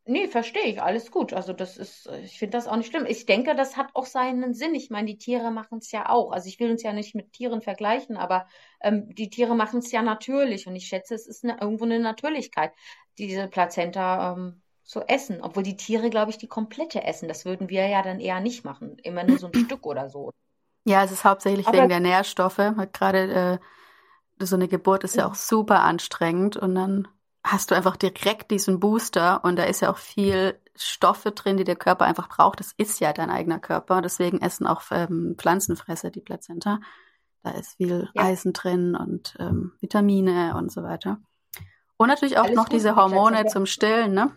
[0.05, 1.32] Nee, verstehe ich, alles gut.
[1.32, 3.07] Also das ist, ich finde das auch nicht schlimm.
[3.07, 4.74] Ich denke, das hat auch seinen Sinn.
[4.74, 6.32] Ich meine, die Tiere machen es ja auch.
[6.32, 8.46] Also ich will uns ja nicht mit Tieren vergleichen, aber
[8.80, 10.66] ähm, die Tiere machen es ja natürlich.
[10.66, 12.72] Und ich schätze, es ist eine, irgendwo eine Natürlichkeit,
[13.16, 15.40] diese Plazenta ähm, zu essen.
[15.40, 17.28] Obwohl die Tiere, glaube ich, die komplette essen.
[17.28, 18.98] Das würden wir ja dann eher nicht machen.
[19.05, 20.32] Immer nur so ein Stück oder so.
[20.84, 22.57] Ja, es ist hauptsächlich aber, wegen der Nährstoffe.
[22.92, 23.61] Gerade
[24.40, 27.07] äh, so eine Geburt ist ja auch super anstrengend und dann
[27.45, 31.64] hast du einfach direkt diesen Booster und da ist ja auch viel Stoffe drin, die
[31.64, 32.61] der Körper einfach braucht.
[32.61, 34.01] Das ist ja dein eigener Körper.
[34.01, 36.80] Deswegen essen auch ähm, Pflanzenfresser die Plazenta.
[37.43, 38.22] Da ist viel ja.
[38.22, 41.18] Eisen drin und ähm, Vitamine und so weiter.
[41.97, 44.34] Und natürlich auch alles noch diese Hormone zum Stillen, ne?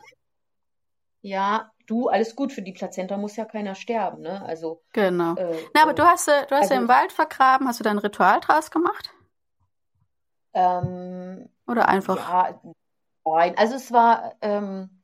[1.21, 2.51] Ja, du, alles gut.
[2.51, 4.43] Für die Plazenta muss ja keiner sterben, ne?
[4.45, 4.83] Also.
[4.93, 5.35] Genau.
[5.35, 7.67] Äh, Na, aber du hast, du hast also, ja im Wald vergraben.
[7.67, 9.11] Hast du da ein Ritual draus gemacht?
[10.53, 12.17] Ähm, Oder einfach?
[12.17, 12.61] Ja,
[13.25, 15.01] Nein, also es war, ähm,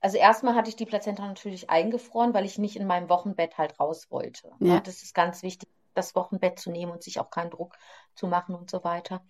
[0.00, 3.78] also erstmal hatte ich die Plazenta natürlich eingefroren, weil ich nicht in meinem Wochenbett halt
[3.80, 4.52] raus wollte.
[4.60, 4.80] Ja.
[4.80, 7.76] Das ist ganz wichtig, das Wochenbett zu nehmen und sich auch keinen Druck
[8.14, 9.22] zu machen und so weiter.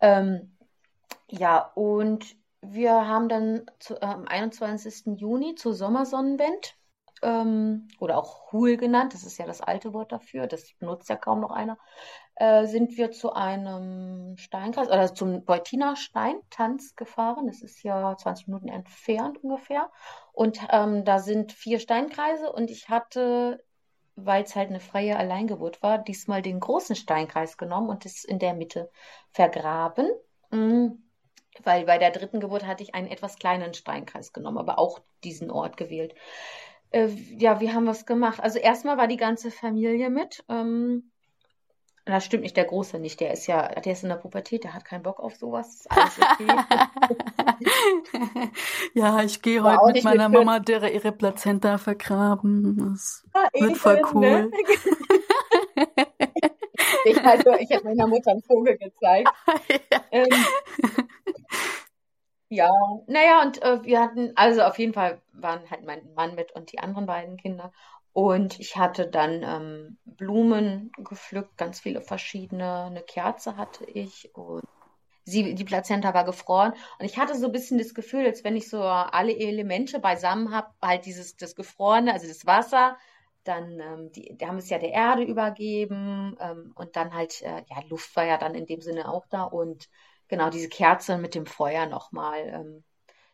[0.00, 0.56] Ähm,
[1.28, 5.18] ja, und wir haben dann zu, am 21.
[5.18, 6.76] Juni zur Sommersonnenwend
[7.22, 11.16] ähm, oder auch Hul genannt, das ist ja das alte Wort dafür, das benutzt ja
[11.16, 11.78] kaum noch einer,
[12.36, 17.46] äh, sind wir zu einem Steinkreis, oder zum Beutiner Steintanz gefahren.
[17.46, 19.90] Das ist ja 20 Minuten entfernt ungefähr.
[20.32, 23.64] Und ähm, da sind vier Steinkreise und ich hatte,
[24.16, 28.38] weil es halt eine freie Alleingeburt war, diesmal den großen Steinkreis genommen und es in
[28.38, 28.90] der Mitte
[29.32, 30.08] vergraben.
[30.50, 31.02] Mhm
[31.62, 35.50] weil bei der dritten Geburt hatte ich einen etwas kleinen Steinkreis genommen, aber auch diesen
[35.50, 36.14] Ort gewählt.
[36.90, 37.08] Äh,
[37.38, 38.40] ja, wie haben wir es gemacht?
[38.40, 40.44] Also erstmal war die ganze Familie mit.
[40.48, 41.10] Ähm,
[42.06, 43.20] das stimmt nicht, der Große nicht.
[43.20, 45.86] Der ist ja, der ist in der Pubertät, der hat keinen Bock auf sowas.
[45.88, 46.46] Alles okay.
[48.94, 52.94] ja, ich gehe heute mit meiner mit Mama der ihre Plazenta vergraben.
[52.94, 54.02] Das ah, wird voll ne?
[54.14, 54.20] cool.
[54.20, 54.50] Ne?
[57.06, 59.28] ich also, ich habe meiner Mutter einen Vogel gezeigt.
[59.92, 60.00] ja.
[60.12, 60.28] Ähm,
[62.48, 62.70] ja,
[63.08, 66.70] naja, und äh, wir hatten, also auf jeden Fall waren halt mein Mann mit und
[66.70, 67.72] die anderen beiden Kinder.
[68.16, 72.84] Und ich hatte dann ähm, Blumen gepflückt, ganz viele verschiedene.
[72.84, 74.64] Eine Kerze hatte ich und
[75.24, 76.72] sie, die Plazenta war gefroren.
[76.98, 80.54] Und ich hatte so ein bisschen das Gefühl, als wenn ich so alle Elemente beisammen
[80.54, 82.96] habe, halt dieses, das Gefrorene, also das Wasser,
[83.44, 87.64] dann, ähm, die, die haben es ja der Erde übergeben ähm, und dann halt, äh,
[87.68, 89.90] ja, Luft war ja dann in dem Sinne auch da und
[90.28, 92.40] genau diese Kerze mit dem Feuer nochmal.
[92.48, 92.84] Ähm,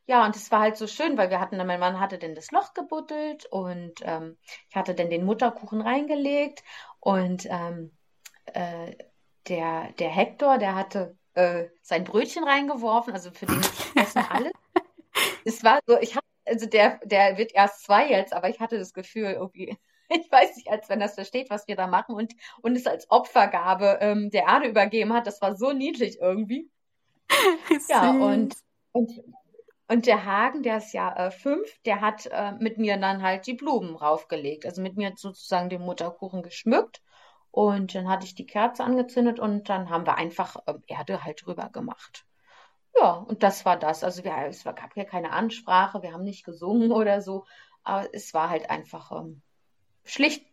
[0.07, 2.51] ja, und es war halt so schön, weil wir hatten, mein Mann hatte dann das
[2.51, 4.37] Loch gebuddelt und ähm,
[4.69, 6.65] ich hatte dann den Mutterkuchen reingelegt
[7.01, 7.97] und ähm,
[8.47, 8.95] äh,
[9.49, 13.61] der, der Hector, der hatte äh, sein Brötchen reingeworfen, also für den
[13.95, 14.53] ich essen alles.
[15.45, 18.79] es war so, ich habe, also der, der wird erst zwei jetzt, aber ich hatte
[18.79, 19.77] das Gefühl, irgendwie,
[20.09, 23.09] ich weiß nicht, als wenn das versteht, was wir da machen und, und es als
[23.11, 25.27] Opfergabe ähm, der Erde übergeben hat.
[25.27, 26.71] Das war so niedlich irgendwie.
[27.89, 28.55] ja, und,
[28.93, 29.11] und
[29.89, 33.47] und der Hagen, der ist ja äh, fünf, der hat äh, mit mir dann halt
[33.47, 34.65] die Blumen raufgelegt.
[34.65, 37.03] Also mit mir sozusagen den Mutterkuchen geschmückt.
[37.51, 41.45] Und dann hatte ich die Kerze angezündet und dann haben wir einfach äh, Erde halt
[41.45, 42.25] drüber gemacht.
[42.97, 44.05] Ja, und das war das.
[44.05, 47.45] Also wir, es gab ja keine Ansprache, wir haben nicht gesungen oder so.
[47.85, 49.43] Aber es war halt einfach ähm,
[50.05, 50.47] schlicht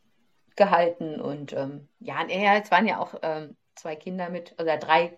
[0.56, 5.18] gehalten und ähm, ja, es waren ja auch ähm, zwei Kinder mit oder drei.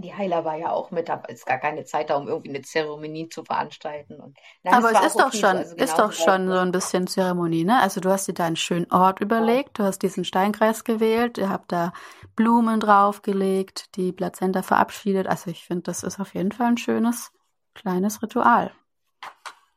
[0.00, 2.62] Die Heiler war ja auch mit, da ist gar keine Zeit da, um irgendwie eine
[2.62, 4.20] Zeremonie zu veranstalten.
[4.20, 7.64] Und, nein, Aber es ist doch schon, also ist doch schon so ein bisschen Zeremonie,
[7.64, 7.80] ne?
[7.80, 11.50] Also du hast dir da einen schönen Ort überlegt, du hast diesen Steinkreis gewählt, ihr
[11.50, 11.92] habt da
[12.36, 15.26] Blumen draufgelegt, die Plazenta verabschiedet.
[15.26, 17.32] Also ich finde, das ist auf jeden Fall ein schönes
[17.74, 18.70] kleines Ritual.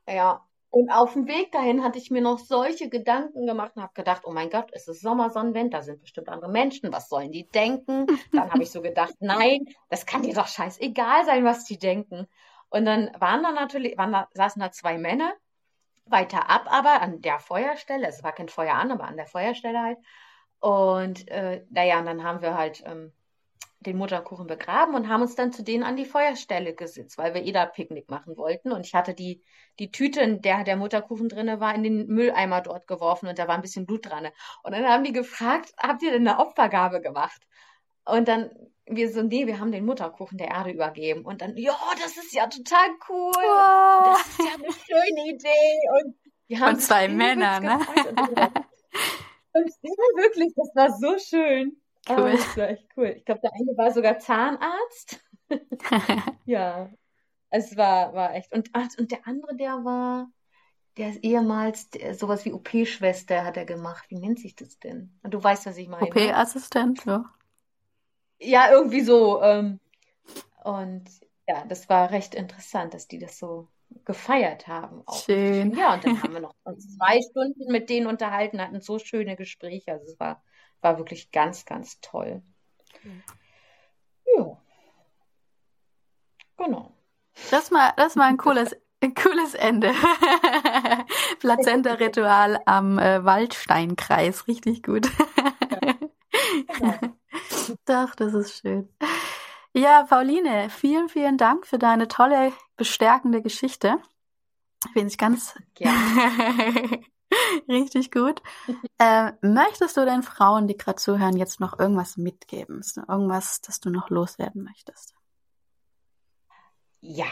[0.08, 3.94] Ja, und auf dem Weg dahin hatte ich mir noch solche Gedanken gemacht und habe
[3.94, 7.48] gedacht, oh mein Gott, es ist Sommersonnenwind, da sind bestimmt andere Menschen, was sollen die
[7.50, 8.08] denken?
[8.32, 12.26] Dann habe ich so gedacht, nein, das kann dir doch scheißegal sein, was die denken.
[12.70, 15.34] Und dann waren da natürlich, waren da, saßen da zwei Männer,
[16.06, 19.82] weiter ab aber an der Feuerstelle, es war kein Feuer an, aber an der Feuerstelle
[19.82, 19.98] halt.
[20.62, 23.12] Und äh, naja, und dann haben wir halt ähm,
[23.82, 27.44] den Mutterkuchen begraben und haben uns dann zu denen an die Feuerstelle gesetzt, weil wir
[27.44, 28.72] eh da Picknick machen wollten.
[28.72, 29.44] Und ich hatte die,
[29.80, 33.48] die Tüte, in der der Mutterkuchen drinne war, in den Mülleimer dort geworfen und da
[33.48, 34.28] war ein bisschen Blut dran.
[34.64, 37.42] Und dann haben die gefragt, habt ihr denn eine Opfergabe gemacht?
[38.06, 38.52] Und dann
[38.86, 41.26] wir so, nee, wir haben den Mutterkuchen der Erde übergeben.
[41.26, 43.32] Und dann, ja, das ist ja total cool.
[43.36, 44.04] Oh.
[44.06, 46.04] Das ist ja eine schöne Idee.
[46.04, 46.16] Und
[46.48, 47.80] wir haben und zwei Männer, ne?
[47.80, 48.20] Und,
[49.54, 49.72] und
[50.18, 51.81] wirklich, das war so schön.
[52.10, 52.18] Cool.
[52.18, 53.14] Oh, das war echt cool.
[53.18, 55.24] Ich glaube, der eine war sogar Zahnarzt.
[56.46, 56.90] ja,
[57.50, 58.52] es war, war echt.
[58.52, 60.32] Und, und der andere, der war,
[60.98, 64.06] der ist ehemals der, sowas wie OP-Schwester hat er gemacht.
[64.10, 65.20] Wie nennt sich das denn?
[65.24, 66.04] Du weißt, was ich meine.
[66.04, 67.26] OP-Assistent, ja.
[68.40, 69.42] Ja, irgendwie so.
[69.42, 69.80] Ähm,
[70.64, 71.04] und
[71.48, 73.68] ja, das war recht interessant, dass die das so
[74.06, 75.04] gefeiert haben.
[75.06, 75.24] Auch.
[75.24, 75.76] Schön.
[75.76, 79.92] Ja, und dann haben wir noch zwei Stunden mit denen unterhalten, hatten so schöne Gespräche.
[79.92, 80.44] Also es war
[80.82, 82.42] war wirklich ganz, ganz toll.
[83.04, 83.24] Mhm.
[84.38, 84.58] Ja.
[86.58, 86.94] Genau.
[87.50, 89.94] Das war, das war ein cooles, ein cooles Ende.
[91.40, 94.48] Plazenta-Ritual am äh, Waldsteinkreis.
[94.48, 95.10] Richtig gut.
[95.82, 95.94] Ja.
[96.78, 97.00] Genau.
[97.86, 98.90] Doch, das ist schön.
[99.74, 103.98] Ja, Pauline, vielen, vielen Dank für deine tolle, bestärkende Geschichte.
[104.94, 105.56] Finde ich ganz,
[107.68, 108.42] Richtig gut.
[108.98, 112.82] Äh, möchtest du den Frauen, die gerade zuhören, jetzt noch irgendwas mitgeben?
[113.08, 115.14] Irgendwas, das du noch loswerden möchtest?
[117.00, 117.28] Ja,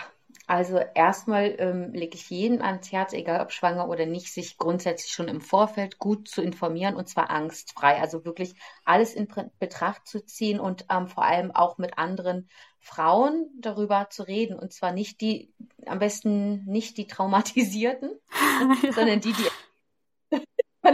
[0.47, 5.11] also erstmal ähm, lege ich jedem ans Herz, egal ob schwanger oder nicht, sich grundsätzlich
[5.11, 8.01] schon im Vorfeld gut zu informieren und zwar angstfrei.
[8.01, 9.27] Also wirklich alles in
[9.59, 14.57] Betracht zu ziehen und ähm, vor allem auch mit anderen Frauen darüber zu reden.
[14.57, 15.53] Und zwar nicht die,
[15.85, 18.09] am besten nicht die Traumatisierten,
[18.91, 19.47] sondern die, die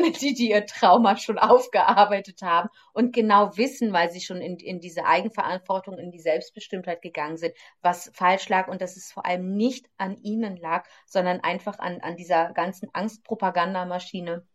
[0.03, 4.79] die, die ihr Trauma schon aufgearbeitet haben und genau wissen, weil sie schon in, in
[4.79, 9.55] diese Eigenverantwortung, in die Selbstbestimmtheit gegangen sind, was falsch lag und dass es vor allem
[9.55, 14.45] nicht an ihnen lag, sondern einfach an, an dieser ganzen Angstpropagandamaschine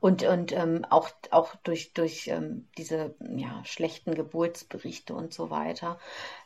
[0.00, 5.98] und, und ähm, auch, auch durch, durch ähm, diese ja, schlechten Geburtsberichte und so weiter.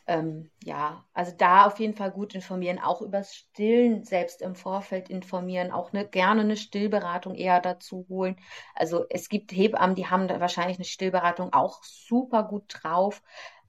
[0.07, 5.11] Ähm, ja, also da auf jeden Fall gut informieren, auch übers Stillen selbst im Vorfeld
[5.11, 8.37] informieren, auch eine, gerne eine Stillberatung eher dazu holen.
[8.75, 13.23] Also es gibt Hebammen, die haben da wahrscheinlich eine Stillberatung auch super gut drauf.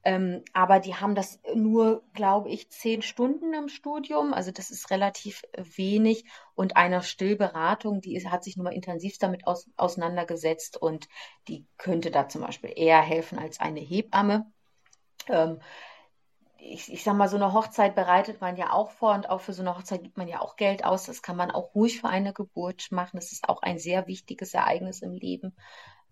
[0.05, 4.33] Ähm, aber die haben das nur, glaube ich, zehn Stunden im Studium.
[4.33, 6.25] Also das ist relativ wenig.
[6.55, 11.07] Und einer Stillberatung, die ist, hat sich nun mal intensivst damit aus, auseinandergesetzt und
[11.47, 14.51] die könnte da zum Beispiel eher helfen als eine Hebamme.
[15.29, 15.59] Ähm,
[16.57, 19.53] ich, ich sag mal, so eine Hochzeit bereitet man ja auch vor und auch für
[19.53, 21.05] so eine Hochzeit gibt man ja auch Geld aus.
[21.05, 23.17] Das kann man auch ruhig für eine Geburt machen.
[23.17, 25.55] Das ist auch ein sehr wichtiges Ereignis im Leben.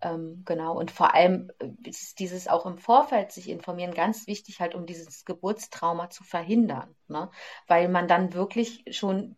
[0.02, 4.60] Ähm, genau, und vor allem äh, ist dieses auch im Vorfeld sich informieren ganz wichtig,
[4.60, 7.30] halt um dieses Geburtstrauma zu verhindern, ne?
[7.68, 9.36] weil man dann wirklich schon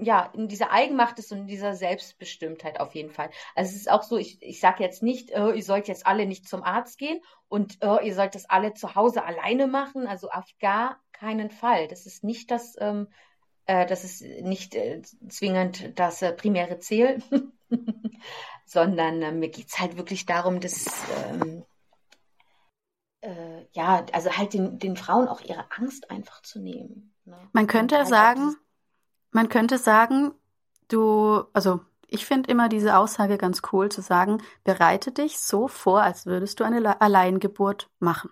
[0.00, 3.30] ja, in dieser Eigenmacht ist und in dieser Selbstbestimmtheit auf jeden Fall.
[3.54, 6.26] Also es ist auch so, ich, ich sage jetzt nicht, äh, ihr sollt jetzt alle
[6.26, 10.30] nicht zum Arzt gehen und äh, ihr sollt das alle zu Hause alleine machen, also
[10.30, 11.88] auf gar keinen Fall.
[11.88, 13.08] Das ist nicht das, ähm,
[13.66, 17.22] äh, das ist nicht äh, zwingend das äh, primäre Ziel.
[18.68, 20.86] sondern äh, mir geht es halt wirklich darum, dass
[21.30, 21.64] ähm,
[23.20, 27.14] äh, ja, also halt den, den Frauen auch ihre Angst einfach zu nehmen.
[27.24, 27.36] Ne?
[27.52, 28.56] Man könnte halt sagen,
[29.30, 30.32] man könnte sagen,
[30.88, 36.02] du, also ich finde immer diese Aussage ganz cool zu sagen, bereite dich so vor,
[36.02, 38.30] als würdest du eine Alleingeburt machen.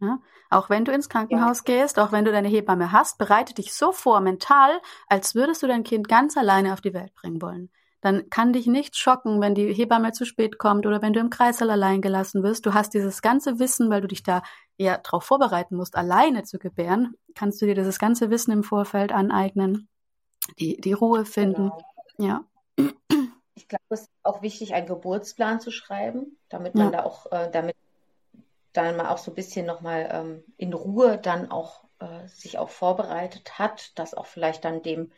[0.00, 0.18] Ja?
[0.50, 1.74] Auch wenn du ins Krankenhaus ja.
[1.74, 5.68] gehst, auch wenn du deine Hebamme hast, bereite dich so vor mental, als würdest du
[5.68, 7.70] dein Kind ganz alleine auf die Welt bringen wollen
[8.00, 11.30] dann kann dich nicht schocken, wenn die Hebamme zu spät kommt oder wenn du im
[11.30, 12.64] Kreißsaal allein gelassen wirst.
[12.64, 14.42] Du hast dieses ganze Wissen, weil du dich da
[14.76, 19.12] ja darauf vorbereiten musst, alleine zu gebären, kannst du dir dieses ganze Wissen im Vorfeld
[19.12, 19.88] aneignen,
[20.58, 21.72] die, die Ruhe finden.
[22.16, 22.44] Genau.
[22.76, 22.88] Ja.
[23.54, 26.98] Ich glaube, es ist auch wichtig, einen Geburtsplan zu schreiben, damit man ja.
[26.98, 27.74] da auch, äh, damit
[28.72, 32.70] dann mal auch so ein bisschen nochmal ähm, in Ruhe dann auch äh, sich auch
[32.70, 35.10] vorbereitet hat, dass auch vielleicht dann dem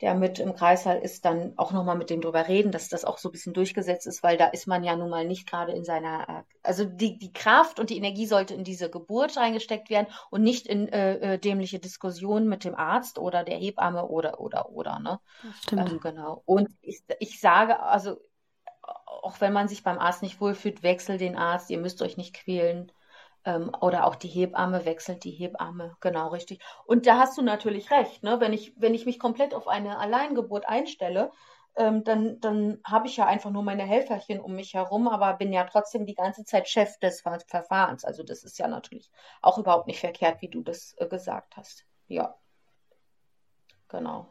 [0.00, 3.18] der mit im Kreißsaal ist, dann auch nochmal mit dem drüber reden, dass das auch
[3.18, 5.84] so ein bisschen durchgesetzt ist, weil da ist man ja nun mal nicht gerade in
[5.84, 10.06] seiner, äh, also die, die Kraft und die Energie sollte in diese Geburt reingesteckt werden
[10.30, 14.70] und nicht in äh, äh dämliche Diskussionen mit dem Arzt oder der Hebamme oder, oder,
[14.70, 15.20] oder, ne?
[15.62, 15.90] Stimmt.
[15.90, 16.42] Ähm, genau.
[16.44, 18.18] Und ich, ich sage, also,
[19.06, 22.34] auch wenn man sich beim Arzt nicht wohlfühlt, wechselt den Arzt, ihr müsst euch nicht
[22.34, 22.92] quälen.
[23.48, 26.60] Ähm, oder auch die Hebamme wechselt die Hebamme, genau richtig.
[26.84, 28.40] Und da hast du natürlich recht, ne?
[28.40, 31.32] Wenn ich, wenn ich mich komplett auf eine Alleingeburt einstelle,
[31.74, 35.50] ähm, dann, dann habe ich ja einfach nur meine Helferchen um mich herum, aber bin
[35.50, 38.04] ja trotzdem die ganze Zeit Chef des Ver Verfahrens.
[38.04, 41.86] Also das ist ja natürlich auch überhaupt nicht verkehrt, wie du das äh, gesagt hast.
[42.06, 42.34] Ja.
[43.88, 44.28] Genau.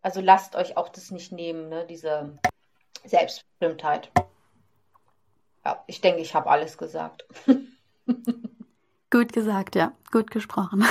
[0.00, 1.84] Also lasst euch auch das nicht nehmen, ne?
[1.86, 2.38] diese
[3.04, 4.10] Selbstbestimmtheit.
[5.66, 7.26] Ja, ich denke, ich habe alles gesagt.
[9.10, 9.92] Gut gesagt, ja.
[10.10, 10.84] Gut gesprochen.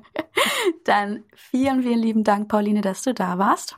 [0.84, 3.76] Dann vielen, vielen lieben Dank, Pauline, dass du da warst.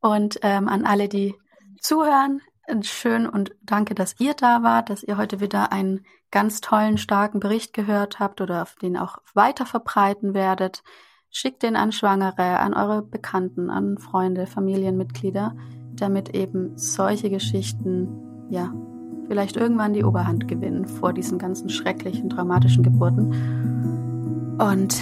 [0.00, 1.34] Und ähm, an alle, die
[1.80, 2.40] zuhören,
[2.82, 7.40] schön und danke, dass ihr da wart, dass ihr heute wieder einen ganz tollen, starken
[7.40, 10.82] Bericht gehört habt oder den auch weiter verbreiten werdet.
[11.30, 15.56] Schickt den an Schwangere, an eure Bekannten, an Freunde, Familienmitglieder,
[15.94, 18.72] damit eben solche Geschichten ja
[19.26, 24.56] vielleicht irgendwann die Oberhand gewinnen vor diesen ganzen schrecklichen, dramatischen Geburten.
[24.58, 25.00] Und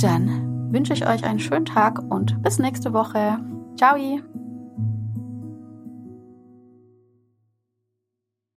[0.00, 3.38] dann wünsche ich euch einen schönen Tag und bis nächste Woche.
[3.76, 3.96] Ciao!